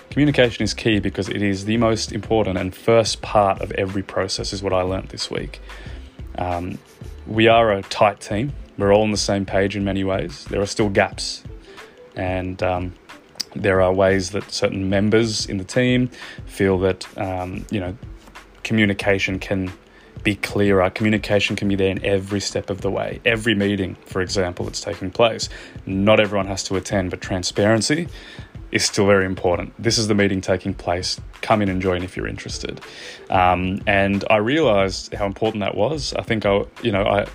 communication 0.09 0.63
is 0.63 0.73
key 0.73 0.99
because 0.99 1.29
it 1.29 1.41
is 1.41 1.65
the 1.65 1.77
most 1.77 2.11
important 2.11 2.57
and 2.57 2.73
first 2.73 3.21
part 3.21 3.61
of 3.61 3.71
every 3.73 4.03
process, 4.03 4.53
is 4.53 4.63
what 4.63 4.73
I 4.73 4.81
learned 4.81 5.09
this 5.09 5.29
week. 5.29 5.61
Um, 6.37 6.79
we 7.25 7.47
are 7.47 7.71
a 7.71 7.81
tight 7.83 8.19
team. 8.19 8.53
We're 8.77 8.93
all 8.93 9.03
on 9.03 9.11
the 9.11 9.17
same 9.17 9.45
page 9.45 9.75
in 9.75 9.83
many 9.83 10.03
ways. 10.03 10.45
There 10.45 10.61
are 10.61 10.67
still 10.67 10.89
gaps, 10.89 11.43
and 12.15 12.61
um, 12.63 12.93
there 13.55 13.81
are 13.81 13.91
ways 13.91 14.31
that 14.31 14.51
certain 14.51 14.89
members 14.89 15.45
in 15.45 15.57
the 15.57 15.63
team 15.63 16.09
feel 16.45 16.77
that 16.79 17.07
um, 17.17 17.65
you 17.71 17.79
know 17.79 17.97
communication 18.63 19.39
can 19.39 19.71
be 20.27 20.35
clearer. 20.35 20.89
Communication 20.89 21.55
can 21.55 21.69
be 21.69 21.75
there 21.75 21.89
in 21.89 22.03
every 22.03 22.41
step 22.41 22.69
of 22.69 22.81
the 22.81 22.91
way. 22.91 23.21
Every 23.23 23.55
meeting, 23.55 23.95
for 24.07 24.21
example, 24.21 24.65
that's 24.65 24.81
taking 24.81 25.09
place. 25.09 25.47
Not 25.85 26.19
everyone 26.19 26.47
has 26.47 26.63
to 26.65 26.75
attend, 26.75 27.11
but 27.11 27.21
transparency 27.21 28.09
is 28.73 28.83
still 28.83 29.07
very 29.07 29.25
important. 29.25 29.73
This 29.81 29.97
is 29.97 30.09
the 30.09 30.15
meeting 30.15 30.41
taking 30.41 30.73
place. 30.73 31.17
Come 31.39 31.61
in 31.61 31.69
and 31.69 31.81
join 31.81 32.03
if 32.03 32.17
you're 32.17 32.27
interested. 32.27 32.81
Um, 33.29 33.79
and 33.87 34.25
I 34.29 34.35
realized 34.35 35.13
how 35.13 35.25
important 35.25 35.61
that 35.61 35.75
was. 35.75 36.13
I 36.15 36.23
think 36.23 36.45
I, 36.45 36.65
you 36.81 36.91
know, 36.91 37.05
I, 37.05 37.25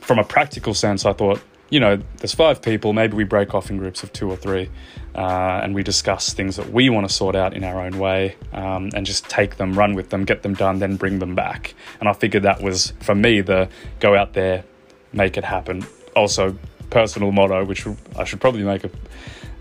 from 0.00 0.20
a 0.20 0.24
practical 0.24 0.74
sense, 0.74 1.04
I 1.04 1.12
thought, 1.14 1.40
you 1.70 1.80
know, 1.80 1.98
there's 2.18 2.34
five 2.34 2.62
people. 2.62 2.92
Maybe 2.92 3.16
we 3.16 3.24
break 3.24 3.52
off 3.52 3.68
in 3.68 3.78
groups 3.78 4.04
of 4.04 4.12
two 4.12 4.30
or 4.30 4.36
three, 4.36 4.70
uh, 5.14 5.60
and 5.62 5.74
we 5.74 5.82
discuss 5.82 6.32
things 6.32 6.56
that 6.56 6.72
we 6.72 6.88
want 6.90 7.08
to 7.08 7.12
sort 7.12 7.34
out 7.36 7.54
in 7.54 7.64
our 7.64 7.80
own 7.80 7.98
way, 7.98 8.36
um, 8.52 8.90
and 8.94 9.04
just 9.04 9.28
take 9.28 9.56
them, 9.56 9.74
run 9.74 9.94
with 9.94 10.10
them, 10.10 10.24
get 10.24 10.42
them 10.42 10.54
done, 10.54 10.78
then 10.78 10.96
bring 10.96 11.18
them 11.18 11.34
back. 11.34 11.74
And 12.00 12.08
I 12.08 12.12
figured 12.12 12.44
that 12.44 12.62
was 12.62 12.92
for 13.00 13.14
me 13.14 13.40
the 13.40 13.68
go 14.00 14.16
out 14.16 14.32
there, 14.32 14.64
make 15.12 15.36
it 15.36 15.44
happen. 15.44 15.84
Also, 16.16 16.56
personal 16.90 17.32
motto, 17.32 17.64
which 17.64 17.86
I 18.16 18.24
should 18.24 18.40
probably 18.40 18.62
make 18.62 18.84
a, 18.84 18.90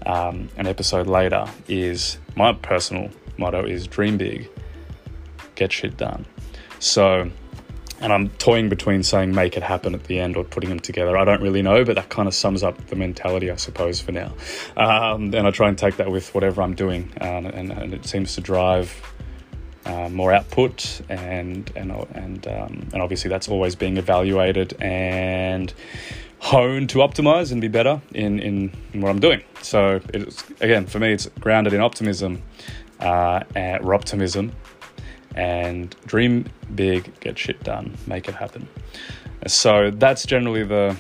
um, 0.06 0.50
an 0.58 0.68
episode 0.68 1.08
later, 1.08 1.46
is 1.68 2.18
my 2.36 2.54
personal 2.54 3.10
motto 3.38 3.66
is 3.66 3.88
dream 3.88 4.18
big, 4.18 4.50
get 5.56 5.72
shit 5.72 5.98
done. 5.98 6.26
So 6.80 7.30
and 8.02 8.12
I'm 8.12 8.30
toying 8.32 8.68
between 8.68 9.04
saying 9.04 9.34
make 9.34 9.56
it 9.56 9.64
happen 9.64 9.94
at 9.94 10.06
the 10.06 10.20
end 10.20 10.36
or 10.36 10.44
putting 10.44 10.70
them 10.70 10.80
together. 10.80 11.16
I 11.16 11.24
don't 11.24 11.42
really 11.42 11.62
know, 11.62 11.86
but 11.86 11.96
that 11.96 12.10
kind 12.10 12.28
of 12.28 12.34
sums 12.34 12.64
up 12.64 12.88
the 12.88 12.96
mentality, 12.96 13.52
I 13.52 13.56
suppose, 13.56 14.02
for 14.02 14.12
now. 14.12 14.34
Um, 14.76 15.34
and 15.34 15.48
I 15.48 15.52
try 15.52 15.70
and 15.70 15.78
take 15.78 15.98
that 15.98 16.12
with 16.12 16.34
whatever 16.34 16.62
I'm 16.62 16.74
doing, 16.74 17.14
um, 17.22 17.46
and, 17.46 17.72
and, 17.72 17.94
it 17.94 18.06
seems 18.06 18.36
to 18.36 18.42
drive 18.42 19.14
uh, 19.86 20.10
more 20.10 20.34
output, 20.34 21.02
and 21.10 21.72
and 21.76 21.92
and 22.14 22.48
um, 22.48 22.90
and 22.94 23.02
obviously 23.02 23.30
that's 23.30 23.48
always 23.48 23.76
being 23.76 23.98
evaluated 23.98 24.76
and 24.82 25.74
honed 26.42 26.90
to 26.90 26.98
optimize 27.00 27.52
and 27.52 27.62
be 27.62 27.68
better 27.68 28.02
in, 28.16 28.40
in, 28.40 28.72
in 28.94 29.02
what 29.02 29.10
I'm 29.10 29.20
doing. 29.20 29.44
So, 29.62 30.02
it's, 30.12 30.44
again, 30.60 30.88
for 30.88 30.98
me, 30.98 31.14
it's 31.14 31.30
grounded 31.40 31.72
in 31.72 31.82
optimism, 31.82 32.42
uh, 33.00 33.44
and 33.56 33.86
optimism, 33.86 34.52
and 35.36 35.96
dream 36.06 36.46
big, 36.76 37.20
get 37.20 37.38
shit 37.38 37.64
done, 37.64 37.98
make 38.08 38.28
it 38.28 38.36
happen. 38.36 38.68
So, 39.48 39.92
that's 39.92 40.26
generally 40.26 40.64
the 40.64 40.98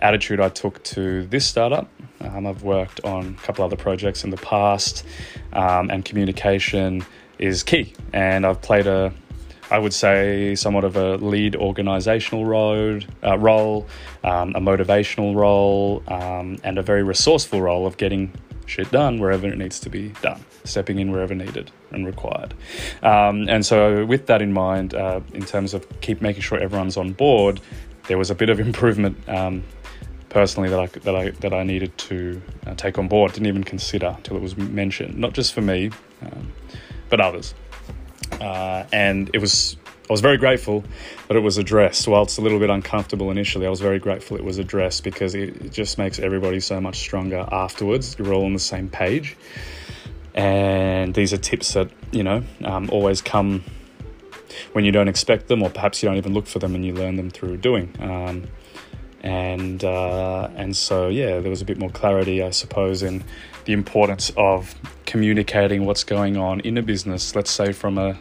attitude 0.00 0.40
I 0.40 0.48
took 0.48 0.82
to 0.84 1.26
this 1.26 1.46
startup. 1.46 1.88
Um, 2.20 2.46
I've 2.46 2.62
worked 2.62 3.00
on 3.04 3.36
a 3.38 3.46
couple 3.46 3.64
other 3.64 3.76
projects 3.76 4.24
in 4.24 4.30
the 4.30 4.36
past, 4.36 5.04
um, 5.52 5.90
and 5.90 6.04
communication 6.04 7.04
is 7.38 7.62
key. 7.62 7.94
And 8.12 8.44
I've 8.44 8.60
played 8.60 8.86
a 8.86 9.12
I 9.72 9.78
would 9.78 9.94
say, 9.94 10.54
somewhat 10.54 10.84
of 10.84 10.96
a 10.96 11.16
lead 11.16 11.56
organizational 11.56 12.44
role, 12.44 13.00
uh, 13.24 13.38
role 13.38 13.88
um, 14.22 14.50
a 14.54 14.60
motivational 14.60 15.34
role, 15.34 16.02
um, 16.08 16.58
and 16.62 16.76
a 16.76 16.82
very 16.82 17.02
resourceful 17.02 17.62
role 17.62 17.86
of 17.86 17.96
getting 17.96 18.34
shit 18.72 18.90
done 18.90 19.20
wherever 19.20 19.46
it 19.46 19.58
needs 19.58 19.78
to 19.80 19.90
be 19.90 20.08
done, 20.22 20.44
stepping 20.64 20.98
in 20.98 21.12
wherever 21.12 21.34
needed 21.34 21.70
and 21.90 22.06
required. 22.06 22.54
Um, 23.02 23.48
and 23.48 23.64
so, 23.64 24.04
with 24.04 24.26
that 24.26 24.42
in 24.42 24.52
mind, 24.52 24.94
uh, 24.94 25.20
in 25.32 25.44
terms 25.44 25.74
of 25.74 25.86
keep 26.00 26.20
making 26.20 26.42
sure 26.42 26.58
everyone's 26.58 26.96
on 26.96 27.12
board, 27.12 27.60
there 28.08 28.18
was 28.18 28.30
a 28.30 28.34
bit 28.34 28.50
of 28.50 28.58
improvement 28.70 29.16
um, 29.28 29.62
personally 30.28 30.68
that 30.70 30.80
I 30.80 30.86
that 30.86 31.14
I 31.14 31.30
that 31.30 31.52
I 31.52 31.62
needed 31.62 31.96
to 32.08 32.42
uh, 32.66 32.74
take 32.74 32.98
on 32.98 33.08
board. 33.08 33.32
Didn't 33.32 33.46
even 33.46 33.64
consider 33.64 34.14
until 34.16 34.36
it 34.36 34.42
was 34.42 34.56
mentioned, 34.56 35.18
not 35.18 35.32
just 35.34 35.52
for 35.52 35.60
me, 35.60 35.90
um, 36.22 36.52
but 37.08 37.20
others 37.20 37.54
uh, 38.40 38.84
and 38.92 39.30
it 39.32 39.38
was 39.38 39.76
I 40.12 40.14
was 40.14 40.20
very 40.20 40.36
grateful 40.36 40.84
that 41.28 41.38
it 41.38 41.40
was 41.40 41.56
addressed. 41.56 42.06
While 42.06 42.24
it's 42.24 42.36
a 42.36 42.42
little 42.42 42.58
bit 42.58 42.68
uncomfortable 42.68 43.30
initially, 43.30 43.66
I 43.66 43.70
was 43.70 43.80
very 43.80 43.98
grateful 43.98 44.36
it 44.36 44.44
was 44.44 44.58
addressed 44.58 45.04
because 45.04 45.34
it, 45.34 45.72
just 45.72 45.96
makes 45.96 46.18
everybody 46.18 46.60
so 46.60 46.82
much 46.82 46.98
stronger 46.98 47.48
afterwards. 47.50 48.14
You're 48.18 48.34
all 48.34 48.44
on 48.44 48.52
the 48.52 48.58
same 48.58 48.90
page, 48.90 49.38
and 50.34 51.14
these 51.14 51.32
are 51.32 51.38
tips 51.38 51.72
that 51.72 51.90
you 52.10 52.22
know 52.22 52.44
um, 52.62 52.90
always 52.90 53.22
come 53.22 53.64
when 54.74 54.84
you 54.84 54.92
don't 54.92 55.08
expect 55.08 55.48
them, 55.48 55.62
or 55.62 55.70
perhaps 55.70 56.02
you 56.02 56.10
don't 56.10 56.18
even 56.18 56.34
look 56.34 56.46
for 56.46 56.58
them 56.58 56.74
and 56.74 56.84
you 56.84 56.92
learn 56.92 57.16
them 57.16 57.30
through 57.30 57.56
doing. 57.56 57.96
Um, 57.98 58.48
and 59.22 59.82
uh, 59.82 60.50
and 60.56 60.76
so 60.76 61.08
yeah, 61.08 61.40
there 61.40 61.48
was 61.48 61.62
a 61.62 61.64
bit 61.64 61.78
more 61.78 61.88
clarity, 61.88 62.42
I 62.42 62.50
suppose, 62.50 63.02
in 63.02 63.24
the 63.64 63.72
importance 63.72 64.30
of 64.36 64.74
communicating 65.06 65.86
what's 65.86 66.04
going 66.04 66.36
on 66.36 66.60
in 66.60 66.76
a 66.76 66.82
business. 66.82 67.34
Let's 67.34 67.50
say 67.50 67.72
from 67.72 67.96
a 67.96 68.18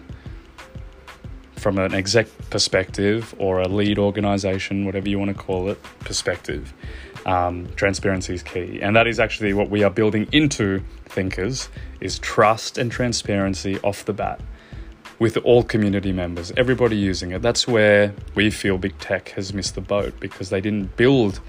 from 1.61 1.77
an 1.77 1.93
exec 1.93 2.27
perspective 2.49 3.35
or 3.37 3.59
a 3.59 3.67
lead 3.67 3.99
organization, 3.99 4.83
whatever 4.83 5.07
you 5.07 5.19
want 5.19 5.29
to 5.29 5.43
call 5.43 5.69
it, 5.69 5.81
perspective. 5.99 6.73
Um, 7.27 7.69
transparency 7.75 8.33
is 8.33 8.41
key, 8.41 8.81
and 8.81 8.95
that 8.95 9.05
is 9.05 9.19
actually 9.19 9.53
what 9.53 9.69
we 9.69 9.83
are 9.83 9.91
building 9.91 10.27
into 10.31 10.81
Thinkers: 11.05 11.69
is 11.99 12.17
trust 12.19 12.79
and 12.79 12.91
transparency 12.91 13.77
off 13.81 14.05
the 14.05 14.13
bat 14.13 14.41
with 15.19 15.37
all 15.37 15.61
community 15.61 16.11
members, 16.11 16.51
everybody 16.57 16.97
using 16.97 17.29
it. 17.29 17.43
That's 17.43 17.67
where 17.67 18.15
we 18.33 18.49
feel 18.49 18.79
big 18.79 18.97
tech 18.97 19.29
has 19.29 19.53
missed 19.53 19.75
the 19.75 19.81
boat 19.81 20.19
because 20.19 20.49
they 20.49 20.61
didn't 20.61 20.97
build 20.97 21.41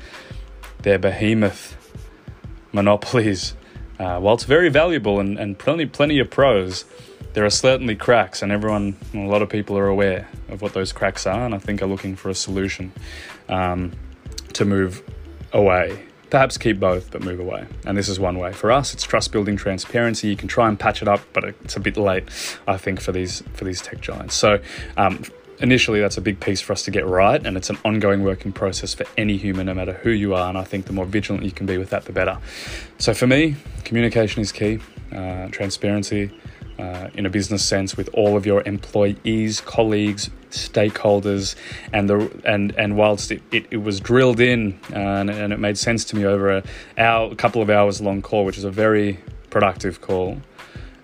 their 0.83 0.99
behemoth 0.99 1.75
monopolies. 2.73 3.55
Uh, 3.99 4.21
while 4.21 4.35
it's 4.35 4.45
very 4.45 4.69
valuable 4.69 5.21
and, 5.21 5.39
and 5.39 5.59
plenty, 5.59 5.87
plenty 5.87 6.19
of 6.19 6.29
pros, 6.29 6.85
there 7.35 7.45
are 7.45 7.51
certainly 7.51 7.97
cracks, 7.97 8.43
and 8.43 8.53
everyone, 8.53 8.97
a 9.15 9.19
lot 9.19 9.43
of 9.43 9.49
people 9.49 9.77
are 9.79 9.89
aware 9.89 10.29
of 10.49 10.63
what 10.63 10.75
those 10.75 10.93
cracks 10.93 11.27
are, 11.27 11.45
and 11.45 11.55
I 11.55 11.59
think 11.59 11.83
are 11.83 11.87
looking 11.87 12.17
for 12.17 12.29
a 12.29 12.35
solution 12.35 12.93
um, 13.49 13.93
to 14.55 14.65
move 14.65 15.03
away 15.53 16.03
Perhaps 16.33 16.57
keep 16.57 16.81
both, 16.81 17.11
but 17.11 17.21
move 17.21 17.41
away. 17.41 17.67
And 17.85 17.95
this 17.95 18.09
is 18.09 18.19
one 18.19 18.39
way. 18.39 18.55
For 18.55 18.73
us, 18.73 18.95
it's 18.95 19.03
trust 19.03 19.33
building, 19.33 19.55
transparency. 19.55 20.29
You 20.29 20.37
can 20.37 20.49
try 20.49 20.67
and 20.67 20.81
patch 20.81 21.03
it 21.03 21.07
up, 21.07 21.21
but 21.35 21.45
it's 21.45 21.77
a 21.77 21.81
bit 21.81 21.99
late, 21.99 22.25
I 22.67 22.79
think, 22.79 23.03
for 23.03 23.13
these 23.13 23.43
for 23.53 23.67
these 23.67 23.83
tech 23.83 24.01
giants. 24.01 24.35
So. 24.35 24.59
Um, 24.97 25.25
initially 25.59 26.01
that's 26.01 26.17
a 26.17 26.21
big 26.21 26.41
piece 26.41 26.61
for 26.61 26.73
us 26.73 26.83
to 26.83 26.91
get 26.91 27.07
right 27.07 27.47
and 27.47 27.57
it's 27.57 27.71
an 27.71 27.79
ongoing 27.85 28.25
working 28.25 28.51
process 28.51 28.95
for 28.95 29.07
any 29.17 29.37
human 29.37 29.67
no 29.67 29.75
matter 29.75 29.93
who 29.93 30.11
you 30.11 30.35
are 30.35 30.49
and 30.49 30.59
i 30.59 30.65
think 30.65 30.87
the 30.87 30.93
more 30.93 31.05
vigilant 31.05 31.45
you 31.45 31.53
can 31.53 31.67
be 31.67 31.79
with 31.79 31.91
that 31.91 32.05
the 32.07 32.13
better 32.13 32.37
so 32.99 33.15
for 33.15 33.29
me 33.29 33.55
communication 33.85 34.43
is 34.43 34.51
key 34.51 34.81
uh, 35.15 35.47
transparency 35.51 36.33
uh, 36.83 37.11
in 37.15 37.27
a 37.27 37.31
business 37.31 37.65
sense 37.65 37.97
with 37.97 38.09
all 38.13 38.37
of 38.37 38.45
your 38.45 38.63
employees 38.67 39.61
colleagues 39.61 40.31
stakeholders, 40.51 41.55
and 41.93 42.09
the 42.11 42.19
and 42.45 42.73
and 42.77 42.97
whilst 42.97 43.31
it, 43.31 43.43
it, 43.53 43.67
it 43.71 43.77
was 43.79 44.01
drilled 44.01 44.41
in 44.41 44.79
uh, 44.93 44.97
and, 44.97 45.31
and, 45.31 45.53
it 45.53 45.59
made 45.59 45.79
sense 45.79 46.05
to 46.05 46.17
me 46.17 46.25
over 46.25 46.51
a 46.59 46.63
hour, 46.99 47.31
a 47.33 47.37
couple 47.37 47.63
of 47.63 47.71
hours 47.71 48.01
long 48.01 48.21
call, 48.21 48.45
which 48.45 48.59
is 48.59 48.65
a 48.65 48.71
very 48.71 49.19
productive 49.49 50.01
call. 50.01 50.41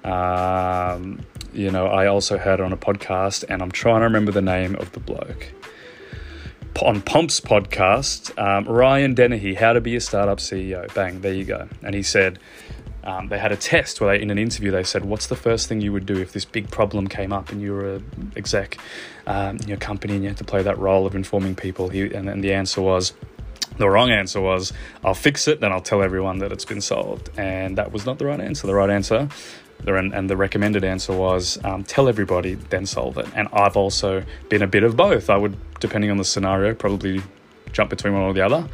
Um, 0.04 1.20
you 1.52 1.70
know, 1.70 1.86
I 1.86 2.06
also 2.06 2.38
heard 2.38 2.60
it 2.60 2.64
on 2.64 2.72
a 2.72 2.76
podcast, 2.76 3.44
and 3.48 3.62
I'm 3.62 3.70
trying 3.70 4.00
to 4.00 4.04
remember 4.04 4.32
the 4.32 4.42
name 4.42 4.74
of 4.76 4.92
the 4.92 5.00
bloke 5.00 5.52
on 6.82 7.02
Pomp's 7.02 7.40
podcast, 7.40 8.36
um, 8.38 8.64
Ryan 8.64 9.14
Dennehy, 9.14 9.54
How 9.54 9.72
to 9.72 9.80
Be 9.80 9.96
a 9.96 10.00
Startup 10.00 10.38
CEO. 10.38 10.92
Bang, 10.94 11.20
there 11.22 11.34
you 11.34 11.44
go. 11.44 11.68
And 11.82 11.94
he 11.94 12.02
said, 12.02 12.38
um, 13.08 13.28
they 13.28 13.38
had 13.38 13.52
a 13.52 13.56
test 13.56 14.00
where 14.00 14.10
they, 14.10 14.22
in 14.22 14.30
an 14.30 14.38
interview, 14.38 14.70
they 14.70 14.82
said, 14.82 15.02
"What's 15.06 15.28
the 15.28 15.36
first 15.36 15.66
thing 15.66 15.80
you 15.80 15.92
would 15.94 16.04
do 16.04 16.18
if 16.18 16.32
this 16.32 16.44
big 16.44 16.70
problem 16.70 17.08
came 17.08 17.32
up 17.32 17.50
and 17.50 17.62
you 17.62 17.72
were 17.72 17.96
a 17.96 18.02
exec 18.36 18.76
um, 19.26 19.56
in 19.56 19.66
your 19.66 19.78
company 19.78 20.12
and 20.14 20.22
you 20.22 20.28
had 20.28 20.36
to 20.36 20.44
play 20.44 20.62
that 20.62 20.78
role 20.78 21.06
of 21.06 21.14
informing 21.14 21.54
people?" 21.54 21.88
He, 21.88 22.12
and 22.12 22.44
the 22.44 22.52
answer 22.52 22.82
was, 22.82 23.14
the 23.78 23.88
wrong 23.88 24.10
answer 24.10 24.42
was, 24.42 24.74
"I'll 25.02 25.14
fix 25.14 25.48
it, 25.48 25.60
then 25.60 25.72
I'll 25.72 25.80
tell 25.80 26.02
everyone 26.02 26.38
that 26.40 26.52
it's 26.52 26.66
been 26.66 26.82
solved." 26.82 27.30
And 27.38 27.78
that 27.78 27.92
was 27.92 28.04
not 28.04 28.18
the 28.18 28.26
right 28.26 28.40
answer. 28.40 28.66
The 28.66 28.74
right 28.74 28.90
answer, 28.90 29.28
and 29.86 30.28
the 30.28 30.36
recommended 30.36 30.84
answer 30.84 31.14
was, 31.14 31.58
um, 31.64 31.84
"Tell 31.84 32.08
everybody, 32.08 32.56
then 32.56 32.84
solve 32.84 33.16
it." 33.16 33.26
And 33.34 33.48
I've 33.54 33.76
also 33.76 34.22
been 34.50 34.62
a 34.62 34.66
bit 34.66 34.82
of 34.82 34.96
both. 34.96 35.30
I 35.30 35.38
would, 35.38 35.56
depending 35.80 36.10
on 36.10 36.18
the 36.18 36.24
scenario, 36.24 36.74
probably 36.74 37.22
jump 37.72 37.90
between 37.90 38.12
one 38.14 38.22
or 38.22 38.32
the 38.32 38.42
other. 38.42 38.68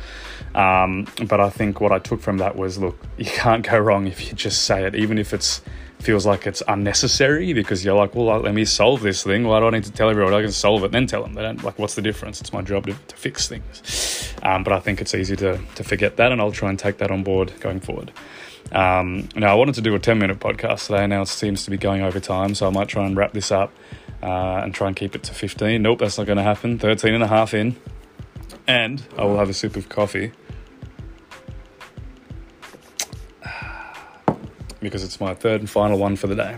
Um, 0.54 1.06
but 1.26 1.40
I 1.40 1.50
think 1.50 1.80
what 1.80 1.90
I 1.90 1.98
took 1.98 2.20
from 2.20 2.38
that 2.38 2.56
was 2.56 2.78
look, 2.78 2.98
you 3.18 3.26
can't 3.26 3.68
go 3.68 3.78
wrong 3.78 4.06
if 4.06 4.26
you 4.26 4.32
just 4.34 4.62
say 4.62 4.84
it, 4.84 4.94
even 4.94 5.18
if 5.18 5.32
it 5.32 5.60
feels 6.00 6.26
like 6.26 6.46
it's 6.46 6.62
unnecessary 6.68 7.52
because 7.54 7.84
you're 7.84 7.96
like, 7.96 8.14
well, 8.14 8.40
let 8.40 8.54
me 8.54 8.64
solve 8.64 9.00
this 9.00 9.22
thing. 9.22 9.44
Why 9.44 9.60
do 9.60 9.66
I 9.66 9.70
need 9.70 9.84
to 9.84 9.92
tell 9.92 10.10
everyone 10.10 10.34
I 10.34 10.42
can 10.42 10.52
solve 10.52 10.84
it? 10.84 10.92
Then 10.92 11.06
tell 11.06 11.22
them. 11.22 11.34
They 11.34 11.42
don't 11.42 11.62
like. 11.64 11.78
What's 11.78 11.94
the 11.94 12.02
difference? 12.02 12.40
It's 12.40 12.52
my 12.52 12.62
job 12.62 12.86
to, 12.86 12.94
to 12.94 13.16
fix 13.16 13.48
things. 13.48 14.34
Um, 14.42 14.62
but 14.64 14.72
I 14.72 14.80
think 14.80 15.00
it's 15.00 15.14
easy 15.14 15.36
to 15.36 15.58
to 15.76 15.84
forget 15.84 16.16
that, 16.16 16.30
and 16.30 16.40
I'll 16.40 16.52
try 16.52 16.68
and 16.68 16.78
take 16.78 16.98
that 16.98 17.10
on 17.10 17.22
board 17.22 17.52
going 17.60 17.80
forward. 17.80 18.12
Um, 18.72 19.28
now, 19.36 19.52
I 19.52 19.54
wanted 19.54 19.76
to 19.76 19.82
do 19.82 19.94
a 19.94 19.98
10 19.98 20.18
minute 20.18 20.40
podcast 20.40 20.86
today. 20.86 21.06
Now 21.06 21.22
it 21.22 21.28
seems 21.28 21.64
to 21.64 21.70
be 21.70 21.76
going 21.76 22.02
over 22.02 22.20
time, 22.20 22.54
so 22.54 22.66
I 22.66 22.70
might 22.70 22.88
try 22.88 23.06
and 23.06 23.16
wrap 23.16 23.32
this 23.32 23.52
up 23.52 23.72
uh, 24.22 24.62
and 24.64 24.74
try 24.74 24.88
and 24.88 24.96
keep 24.96 25.14
it 25.14 25.22
to 25.24 25.34
15. 25.34 25.80
Nope, 25.80 26.00
that's 26.00 26.18
not 26.18 26.26
going 26.26 26.38
to 26.38 26.42
happen. 26.42 26.78
13 26.78 27.14
and 27.14 27.22
a 27.22 27.26
half 27.28 27.54
in. 27.54 27.76
And 28.66 29.02
I 29.16 29.24
will 29.24 29.38
have 29.38 29.48
a 29.48 29.54
sip 29.54 29.76
of 29.76 29.88
coffee 29.88 30.32
because 34.80 35.02
it's 35.02 35.20
my 35.20 35.34
third 35.34 35.60
and 35.60 35.68
final 35.68 35.98
one 35.98 36.16
for 36.16 36.26
the 36.26 36.36
day, 36.36 36.56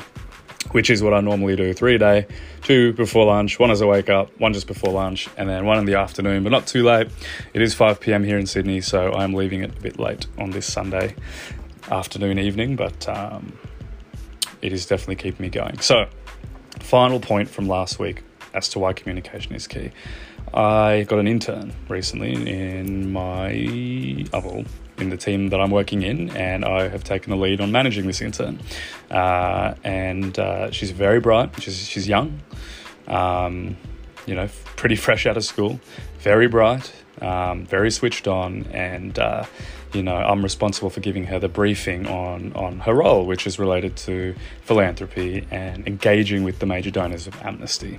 which 0.72 0.90
is 0.90 1.02
what 1.02 1.14
I 1.14 1.20
normally 1.20 1.56
do 1.56 1.72
three 1.72 1.94
a 1.94 1.98
day 1.98 2.26
two 2.66 2.92
before 2.94 3.26
lunch, 3.26 3.60
one 3.60 3.70
as 3.70 3.80
I 3.80 3.86
wake 3.86 4.10
up, 4.10 4.28
one 4.40 4.52
just 4.52 4.66
before 4.66 4.92
lunch, 4.92 5.28
and 5.36 5.48
then 5.48 5.64
one 5.64 5.78
in 5.78 5.84
the 5.84 5.94
afternoon, 5.94 6.42
but 6.42 6.50
not 6.50 6.66
too 6.66 6.82
late. 6.82 7.08
It 7.54 7.62
is 7.62 7.74
5 7.74 8.00
pm 8.00 8.24
here 8.24 8.38
in 8.38 8.46
Sydney, 8.46 8.80
so 8.80 9.12
I'm 9.12 9.34
leaving 9.34 9.62
it 9.62 9.78
a 9.78 9.80
bit 9.80 10.00
late 10.00 10.26
on 10.36 10.50
this 10.50 10.66
Sunday 10.66 11.14
afternoon, 11.92 12.40
evening, 12.40 12.74
but 12.74 13.08
um, 13.08 13.56
it 14.62 14.72
is 14.72 14.84
definitely 14.84 15.14
keeping 15.14 15.44
me 15.44 15.48
going. 15.48 15.78
So, 15.78 16.08
final 16.80 17.20
point 17.20 17.48
from 17.48 17.68
last 17.68 18.00
week 18.00 18.24
as 18.52 18.68
to 18.70 18.80
why 18.80 18.92
communication 18.92 19.54
is 19.54 19.68
key. 19.68 19.92
I 20.54 21.04
got 21.08 21.18
an 21.18 21.28
intern 21.28 21.72
recently 21.88 22.32
in 22.32 23.12
my, 23.12 24.24
oh, 24.32 24.64
in 24.98 25.10
the 25.10 25.16
team 25.16 25.48
that 25.48 25.60
I'm 25.60 25.70
working 25.70 26.02
in, 26.02 26.30
and 26.30 26.64
I 26.64 26.88
have 26.88 27.04
taken 27.04 27.30
the 27.30 27.36
lead 27.36 27.60
on 27.60 27.72
managing 27.72 28.06
this 28.06 28.20
intern. 28.20 28.60
Uh, 29.10 29.74
and 29.84 30.38
uh, 30.38 30.70
she's 30.70 30.90
very 30.90 31.20
bright. 31.20 31.50
She's 31.60 31.86
she's 31.86 32.08
young, 32.08 32.40
um, 33.06 33.76
you 34.26 34.34
know, 34.34 34.48
pretty 34.76 34.96
fresh 35.06 35.26
out 35.26 35.36
of 35.36 35.44
school, 35.44 35.80
very 36.20 36.48
bright, 36.48 36.92
um, 37.20 37.66
very 37.66 37.90
switched 37.90 38.26
on, 38.26 38.66
and 38.72 39.18
uh, 39.18 39.44
you 39.92 40.02
know, 40.02 40.16
I'm 40.16 40.42
responsible 40.42 40.90
for 40.90 41.00
giving 41.00 41.24
her 41.26 41.38
the 41.38 41.48
briefing 41.48 42.06
on, 42.06 42.52
on 42.54 42.80
her 42.80 42.94
role, 42.94 43.26
which 43.26 43.46
is 43.46 43.58
related 43.58 43.96
to 43.98 44.34
philanthropy 44.62 45.46
and 45.50 45.86
engaging 45.86 46.44
with 46.44 46.58
the 46.58 46.66
major 46.66 46.90
donors 46.90 47.26
of 47.26 47.40
Amnesty. 47.42 47.98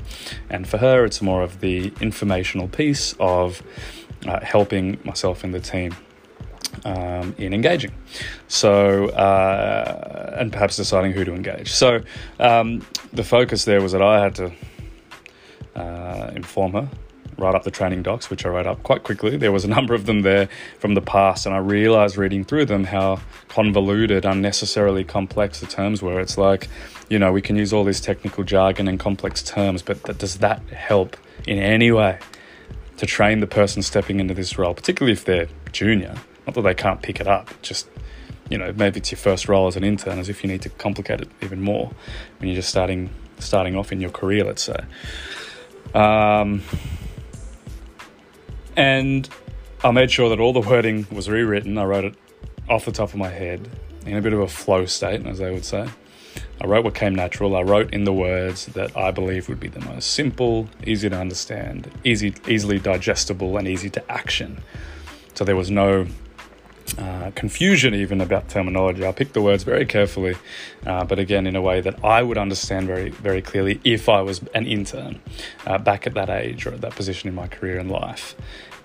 And 0.49 0.67
for 0.67 0.77
her, 0.77 1.05
it's 1.05 1.21
more 1.21 1.41
of 1.41 1.59
the 1.59 1.91
informational 2.01 2.67
piece 2.67 3.15
of 3.19 3.63
uh, 4.25 4.39
helping 4.41 4.99
myself 5.03 5.43
and 5.43 5.53
the 5.53 5.59
team 5.59 5.95
um, 6.85 7.33
in 7.37 7.53
engaging. 7.53 7.93
So, 8.47 9.09
uh, 9.09 10.35
and 10.37 10.51
perhaps 10.51 10.75
deciding 10.75 11.13
who 11.13 11.25
to 11.25 11.33
engage. 11.33 11.71
So, 11.71 12.01
um, 12.39 12.85
the 13.13 13.23
focus 13.23 13.65
there 13.65 13.81
was 13.81 13.93
that 13.93 14.01
I 14.01 14.21
had 14.21 14.35
to 14.35 14.51
uh, 15.75 16.31
inform 16.35 16.73
her 16.73 16.89
write 17.37 17.55
up 17.55 17.63
the 17.63 17.71
training 17.71 18.03
docs, 18.03 18.29
which 18.29 18.45
I 18.45 18.49
wrote 18.49 18.65
up 18.65 18.83
quite 18.83 19.03
quickly. 19.03 19.37
There 19.37 19.51
was 19.51 19.63
a 19.63 19.67
number 19.67 19.93
of 19.93 20.05
them 20.05 20.21
there 20.21 20.49
from 20.79 20.95
the 20.95 21.01
past, 21.01 21.45
and 21.45 21.53
I 21.53 21.59
realized 21.59 22.17
reading 22.17 22.43
through 22.43 22.65
them 22.65 22.85
how 22.85 23.19
convoluted, 23.47 24.25
unnecessarily 24.25 25.03
complex 25.03 25.59
the 25.59 25.67
terms 25.67 26.01
were. 26.01 26.19
It's 26.19 26.37
like, 26.37 26.67
you 27.09 27.19
know, 27.19 27.31
we 27.31 27.41
can 27.41 27.55
use 27.55 27.73
all 27.73 27.83
this 27.83 28.01
technical 28.01 28.43
jargon 28.43 28.87
and 28.87 28.99
complex 28.99 29.43
terms, 29.43 29.81
but 29.81 30.17
does 30.17 30.39
that 30.39 30.61
help 30.69 31.15
in 31.47 31.59
any 31.59 31.91
way 31.91 32.19
to 32.97 33.05
train 33.05 33.39
the 33.39 33.47
person 33.47 33.81
stepping 33.81 34.19
into 34.19 34.33
this 34.33 34.57
role, 34.57 34.73
particularly 34.73 35.13
if 35.13 35.25
they're 35.25 35.47
junior? 35.71 36.15
Not 36.45 36.55
that 36.55 36.61
they 36.61 36.73
can't 36.73 37.01
pick 37.01 37.19
it 37.19 37.27
up, 37.27 37.49
just 37.61 37.87
you 38.49 38.57
know, 38.57 38.73
maybe 38.73 38.99
it's 38.99 39.11
your 39.11 39.17
first 39.17 39.49
role 39.49 39.67
as 39.67 39.75
an 39.75 39.83
intern, 39.83 40.19
as 40.19 40.29
if 40.29 40.43
you 40.43 40.49
need 40.49 40.61
to 40.61 40.69
complicate 40.69 41.21
it 41.21 41.29
even 41.41 41.61
more 41.61 41.91
when 42.39 42.47
you're 42.47 42.55
just 42.55 42.69
starting 42.69 43.09
starting 43.39 43.75
off 43.75 43.91
in 43.91 44.01
your 44.01 44.09
career, 44.09 44.43
let's 44.43 44.63
say. 44.63 44.79
Um, 45.93 46.63
and 48.77 49.27
I 49.83 49.91
made 49.91 50.11
sure 50.11 50.29
that 50.29 50.39
all 50.39 50.53
the 50.53 50.61
wording 50.61 51.07
was 51.11 51.29
rewritten. 51.29 51.77
I 51.77 51.83
wrote 51.83 52.05
it 52.05 52.15
off 52.69 52.85
the 52.85 52.91
top 52.91 53.09
of 53.09 53.15
my 53.15 53.29
head 53.29 53.67
in 54.05 54.15
a 54.15 54.21
bit 54.21 54.31
of 54.31 54.39
a 54.39 54.47
flow 54.47 54.85
state, 54.85 55.25
as 55.25 55.39
they 55.39 55.51
would 55.51 55.65
say. 55.65 55.89
I 56.61 56.65
wrote 56.65 56.85
what 56.85 56.95
came 56.95 57.13
natural. 57.13 57.55
I 57.55 57.61
wrote 57.61 57.93
in 57.93 58.03
the 58.03 58.13
words 58.13 58.67
that 58.67 58.95
I 58.95 59.11
believe 59.11 59.49
would 59.49 59.59
be 59.59 59.67
the 59.67 59.81
most 59.81 60.11
simple, 60.11 60.69
easy 60.85 61.09
to 61.09 61.17
understand, 61.17 61.91
easy, 62.03 62.35
easily 62.47 62.79
digestible, 62.79 63.57
and 63.57 63.67
easy 63.67 63.89
to 63.91 64.11
action. 64.11 64.61
So 65.33 65.43
there 65.43 65.55
was 65.55 65.69
no 65.69 66.07
uh, 66.97 67.31
confusion 67.35 67.93
even 67.93 68.21
about 68.21 68.47
terminology. 68.49 69.05
I 69.05 69.11
picked 69.11 69.33
the 69.33 69.41
words 69.41 69.63
very 69.63 69.85
carefully, 69.85 70.35
uh, 70.85 71.03
but 71.03 71.19
again 71.19 71.45
in 71.45 71.55
a 71.55 71.61
way 71.61 71.81
that 71.81 72.03
I 72.03 72.23
would 72.23 72.37
understand 72.37 72.87
very 72.87 73.09
very 73.09 73.41
clearly 73.41 73.79
if 73.83 74.09
I 74.09 74.21
was 74.21 74.41
an 74.55 74.65
intern 74.65 75.21
uh, 75.65 75.77
back 75.77 76.07
at 76.07 76.13
that 76.13 76.29
age 76.29 76.65
or 76.65 76.73
at 76.73 76.81
that 76.81 76.95
position 76.95 77.29
in 77.29 77.35
my 77.35 77.47
career 77.47 77.77
and 77.77 77.91
life. 77.91 78.35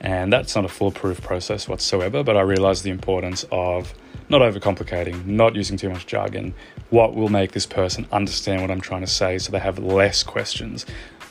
And 0.03 0.33
that's 0.33 0.57
not 0.57 0.65
a 0.65 0.69
foolproof 0.69 1.23
process 1.23 1.69
whatsoever, 1.69 2.25
but 2.25 2.37
I 2.37 2.41
realized 2.41 2.83
the 2.83 2.91
importance 2.91 3.47
of 3.53 3.95
not 4.29 4.41
overcomplicating, 4.41 5.25
not 5.27 5.55
using 5.55 5.77
too 5.77 5.91
much 5.91 6.07
jargon. 6.07 6.55
What 6.91 7.15
will 7.15 7.29
make 7.29 7.53
this 7.53 7.67
person 7.67 8.07
understand 8.11 8.63
what 8.63 8.71
I'm 8.71 8.81
trying 8.81 9.03
to 9.03 9.07
say 9.07 9.39
so 9.39 9.53
they 9.53 9.61
have 9.61 9.79
less 9.79 10.25
questions? 10.25 10.85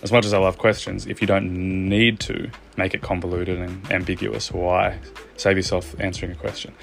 As 0.04 0.12
much 0.12 0.26
as 0.26 0.34
I 0.34 0.38
love 0.38 0.58
questions, 0.58 1.06
if 1.06 1.20
you 1.20 1.28
don't 1.28 1.90
need 1.90 2.20
to 2.22 2.50
make 2.78 2.94
it 2.94 3.02
convoluted 3.02 3.60
and 3.60 3.92
ambiguous, 3.92 4.52
why? 4.52 5.00
Save 5.36 5.58
yourself 5.58 5.94
answering 6.00 6.32
a 6.32 6.36
question. 6.36 6.74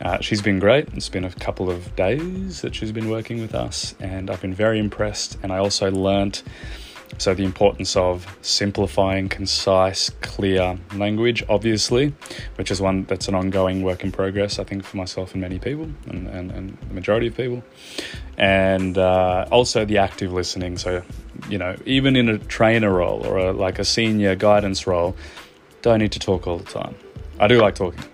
Uh, 0.00 0.18
she's 0.20 0.42
been 0.42 0.58
great. 0.58 0.88
It's 0.94 1.08
been 1.08 1.24
a 1.24 1.30
couple 1.30 1.70
of 1.70 1.94
days 1.94 2.62
that 2.62 2.74
she's 2.74 2.90
been 2.90 3.08
working 3.08 3.40
with 3.40 3.54
us, 3.54 3.94
and 4.00 4.30
I've 4.30 4.40
been 4.40 4.54
very 4.54 4.78
impressed. 4.78 5.38
And 5.42 5.52
I 5.52 5.58
also 5.58 5.90
learnt 5.90 6.42
so, 7.18 7.34
the 7.34 7.44
importance 7.44 7.96
of 7.96 8.38
simplifying, 8.40 9.28
concise, 9.28 10.10
clear 10.22 10.78
language, 10.94 11.42
obviously, 11.48 12.14
which 12.54 12.70
is 12.70 12.80
one 12.80 13.04
that's 13.04 13.28
an 13.28 13.34
ongoing 13.34 13.82
work 13.82 14.04
in 14.04 14.12
progress, 14.12 14.58
I 14.58 14.64
think, 14.64 14.84
for 14.84 14.96
myself 14.96 15.32
and 15.32 15.42
many 15.42 15.58
people, 15.58 15.90
and, 16.06 16.28
and, 16.28 16.50
and 16.50 16.78
the 16.88 16.94
majority 16.94 17.26
of 17.26 17.36
people. 17.36 17.62
And 18.38 18.96
uh, 18.96 19.46
also 19.50 19.84
the 19.84 19.98
active 19.98 20.32
listening. 20.32 20.78
So, 20.78 21.02
you 21.48 21.58
know, 21.58 21.76
even 21.84 22.16
in 22.16 22.28
a 22.28 22.38
trainer 22.38 22.92
role 22.92 23.26
or 23.26 23.38
a, 23.38 23.52
like 23.52 23.78
a 23.78 23.84
senior 23.84 24.34
guidance 24.34 24.86
role, 24.86 25.14
don't 25.82 25.98
need 25.98 26.12
to 26.12 26.18
talk 26.18 26.46
all 26.46 26.58
the 26.58 26.64
time. 26.64 26.94
I 27.38 27.48
do 27.48 27.60
like 27.60 27.74
talking, 27.74 28.04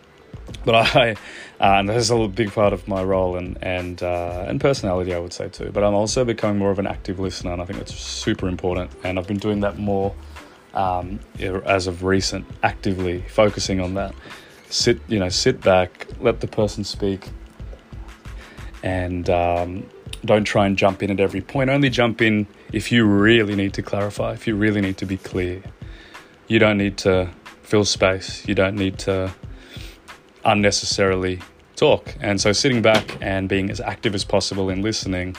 but 0.64 0.74
I 0.74 1.16
uh, 1.58 1.76
and 1.78 1.88
this 1.88 1.96
is 1.96 2.10
a 2.10 2.28
big 2.28 2.52
part 2.52 2.72
of 2.72 2.86
my 2.86 3.02
role 3.02 3.36
and 3.36 3.56
and 3.62 4.02
uh, 4.02 4.44
and 4.46 4.60
personality, 4.60 5.14
I 5.14 5.18
would 5.18 5.32
say 5.32 5.48
too. 5.48 5.70
But 5.72 5.84
I'm 5.84 5.94
also 5.94 6.24
becoming 6.24 6.58
more 6.58 6.70
of 6.70 6.78
an 6.78 6.86
active 6.86 7.18
listener, 7.18 7.52
and 7.52 7.62
I 7.62 7.64
think 7.64 7.78
that's 7.78 7.94
super 7.94 8.46
important. 8.48 8.90
And 9.04 9.18
I've 9.18 9.26
been 9.26 9.38
doing 9.38 9.60
that 9.60 9.78
more 9.78 10.14
um, 10.74 11.18
as 11.40 11.86
of 11.86 12.04
recent, 12.04 12.46
actively 12.62 13.22
focusing 13.22 13.80
on 13.80 13.94
that. 13.94 14.14
Sit, 14.68 15.00
you 15.08 15.18
know, 15.18 15.30
sit 15.30 15.62
back, 15.62 16.08
let 16.20 16.40
the 16.40 16.46
person 16.46 16.84
speak, 16.84 17.30
and 18.82 19.30
um, 19.30 19.86
don't 20.24 20.44
try 20.44 20.66
and 20.66 20.76
jump 20.76 21.02
in 21.02 21.10
at 21.10 21.20
every 21.20 21.40
point. 21.40 21.70
Only 21.70 21.88
jump 21.88 22.20
in 22.20 22.46
if 22.72 22.92
you 22.92 23.06
really 23.06 23.54
need 23.54 23.72
to 23.74 23.82
clarify, 23.82 24.32
if 24.32 24.46
you 24.46 24.56
really 24.56 24.82
need 24.82 24.98
to 24.98 25.06
be 25.06 25.16
clear. 25.16 25.62
You 26.48 26.58
don't 26.58 26.78
need 26.78 26.98
to 26.98 27.30
fill 27.62 27.84
space. 27.84 28.46
You 28.46 28.54
don't 28.54 28.76
need 28.76 28.98
to 29.00 29.32
unnecessarily 30.46 31.40
talk. 31.76 32.14
And 32.20 32.40
so 32.40 32.52
sitting 32.52 32.82
back 32.82 33.18
and 33.20 33.48
being 33.48 33.70
as 33.70 33.80
active 33.80 34.14
as 34.14 34.24
possible 34.24 34.70
in 34.70 34.82
listening 34.82 35.36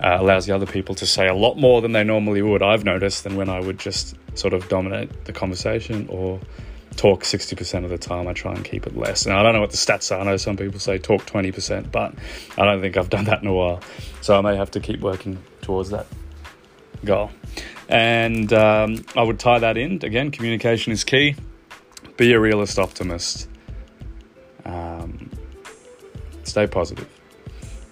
uh, 0.00 0.16
allows 0.18 0.46
the 0.46 0.54
other 0.54 0.66
people 0.66 0.94
to 0.96 1.06
say 1.06 1.28
a 1.28 1.34
lot 1.34 1.56
more 1.56 1.82
than 1.82 1.92
they 1.92 2.02
normally 2.02 2.42
would, 2.42 2.62
I've 2.62 2.84
noticed, 2.84 3.24
than 3.24 3.36
when 3.36 3.48
I 3.48 3.60
would 3.60 3.78
just 3.78 4.16
sort 4.34 4.54
of 4.54 4.68
dominate 4.68 5.26
the 5.26 5.32
conversation 5.32 6.06
or 6.08 6.40
talk 6.96 7.24
60% 7.24 7.84
of 7.84 7.90
the 7.90 7.98
time. 7.98 8.26
I 8.26 8.32
try 8.32 8.54
and 8.54 8.64
keep 8.64 8.86
it 8.86 8.96
less. 8.96 9.26
And 9.26 9.34
I 9.34 9.42
don't 9.42 9.52
know 9.52 9.60
what 9.60 9.70
the 9.70 9.76
stats 9.76 10.10
are. 10.10 10.20
I 10.20 10.24
know 10.24 10.38
some 10.38 10.56
people 10.56 10.80
say 10.80 10.96
talk 10.96 11.26
20%, 11.26 11.92
but 11.92 12.14
I 12.56 12.64
don't 12.64 12.80
think 12.80 12.96
I've 12.96 13.10
done 13.16 13.24
that 13.24 13.42
in 13.42 13.48
a 13.48 13.52
while. 13.52 13.80
So 14.22 14.36
I 14.36 14.40
may 14.40 14.56
have 14.56 14.70
to 14.72 14.80
keep 14.80 15.00
working 15.00 15.38
towards 15.60 15.90
that 15.90 16.06
goal. 17.04 17.30
And 17.88 18.52
um, 18.52 19.04
I 19.14 19.22
would 19.22 19.38
tie 19.38 19.58
that 19.58 19.76
in. 19.76 20.00
Again, 20.02 20.30
communication 20.30 20.92
is 20.92 21.04
key. 21.04 21.36
Be 22.16 22.32
a 22.32 22.40
realist 22.40 22.78
optimist 22.78 23.46
um, 25.06 25.30
stay 26.44 26.66
positive. 26.66 27.08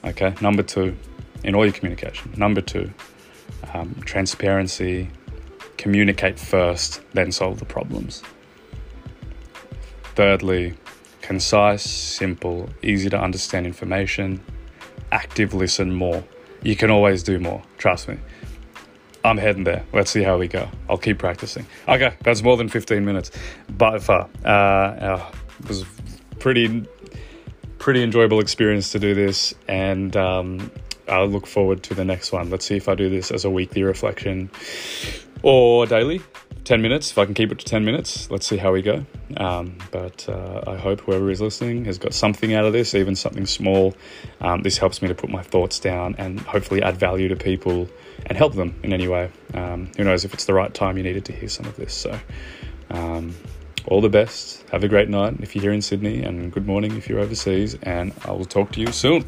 Okay, 0.04 0.34
number 0.40 0.62
two, 0.62 0.96
in 1.42 1.54
all 1.54 1.64
your 1.64 1.72
communication. 1.72 2.32
Number 2.36 2.60
two, 2.60 2.90
um, 3.72 3.94
transparency, 4.04 5.08
communicate 5.76 6.38
first, 6.38 7.00
then 7.12 7.32
solve 7.32 7.58
the 7.58 7.64
problems. 7.64 8.22
Thirdly, 10.14 10.74
concise, 11.22 11.82
simple, 11.82 12.68
easy 12.82 13.08
to 13.10 13.18
understand 13.18 13.66
information, 13.66 14.42
active 15.10 15.54
listen 15.54 15.92
more. 15.92 16.22
You 16.62 16.76
can 16.76 16.90
always 16.90 17.22
do 17.22 17.38
more, 17.38 17.62
trust 17.78 18.08
me. 18.08 18.18
I'm 19.24 19.38
heading 19.38 19.64
there. 19.64 19.84
Let's 19.94 20.10
see 20.10 20.22
how 20.22 20.36
we 20.36 20.48
go. 20.48 20.68
I'll 20.88 20.98
keep 20.98 21.18
practicing. 21.18 21.66
Okay, 21.88 22.14
that's 22.20 22.42
more 22.42 22.58
than 22.58 22.68
15 22.68 23.06
minutes 23.06 23.30
by 23.70 23.98
far. 23.98 24.28
Uh, 24.44 24.48
uh, 24.48 25.32
it 25.60 25.68
was 25.68 25.84
pretty 26.40 26.86
pretty 27.84 28.02
enjoyable 28.02 28.40
experience 28.40 28.92
to 28.92 28.98
do 28.98 29.14
this, 29.14 29.54
and 29.68 30.16
um, 30.16 30.70
I'll 31.06 31.28
look 31.28 31.46
forward 31.46 31.82
to 31.82 31.94
the 31.94 32.02
next 32.02 32.32
one. 32.32 32.48
Let's 32.48 32.64
see 32.64 32.78
if 32.78 32.88
I 32.88 32.94
do 32.94 33.10
this 33.10 33.30
as 33.30 33.44
a 33.44 33.50
weekly 33.50 33.82
reflection 33.82 34.48
or 35.42 35.84
daily. 35.84 36.22
10 36.64 36.80
minutes, 36.80 37.10
if 37.10 37.18
I 37.18 37.26
can 37.26 37.34
keep 37.34 37.52
it 37.52 37.58
to 37.58 37.64
10 37.66 37.84
minutes, 37.84 38.30
let's 38.30 38.46
see 38.46 38.56
how 38.56 38.72
we 38.72 38.80
go. 38.80 39.04
Um, 39.36 39.76
but 39.90 40.26
uh, 40.30 40.62
I 40.66 40.76
hope 40.76 41.02
whoever 41.02 41.30
is 41.30 41.42
listening 41.42 41.84
has 41.84 41.98
got 41.98 42.14
something 42.14 42.54
out 42.54 42.64
of 42.64 42.72
this, 42.72 42.94
even 42.94 43.14
something 43.16 43.44
small. 43.44 43.94
Um, 44.40 44.62
this 44.62 44.78
helps 44.78 45.02
me 45.02 45.08
to 45.08 45.14
put 45.14 45.28
my 45.28 45.42
thoughts 45.42 45.78
down 45.78 46.14
and 46.16 46.40
hopefully 46.40 46.82
add 46.82 46.96
value 46.96 47.28
to 47.28 47.36
people 47.36 47.86
and 48.24 48.38
help 48.38 48.54
them 48.54 48.80
in 48.82 48.94
any 48.94 49.08
way. 49.08 49.30
Um, 49.52 49.90
who 49.98 50.04
knows 50.04 50.24
if 50.24 50.32
it's 50.32 50.46
the 50.46 50.54
right 50.54 50.72
time 50.72 50.96
you 50.96 51.02
needed 51.02 51.26
to 51.26 51.32
hear 51.34 51.50
some 51.50 51.66
of 51.66 51.76
this. 51.76 51.92
So, 51.92 52.18
um, 52.88 53.34
all 53.86 54.00
the 54.00 54.08
best. 54.08 54.64
Have 54.70 54.84
a 54.84 54.88
great 54.88 55.08
night 55.08 55.36
if 55.40 55.54
you're 55.54 55.62
here 55.62 55.72
in 55.72 55.82
Sydney, 55.82 56.22
and 56.22 56.52
good 56.52 56.66
morning 56.66 56.96
if 56.96 57.08
you're 57.08 57.20
overseas. 57.20 57.76
And 57.82 58.12
I 58.24 58.32
will 58.32 58.44
talk 58.44 58.72
to 58.72 58.80
you 58.80 58.92
soon. 58.92 59.24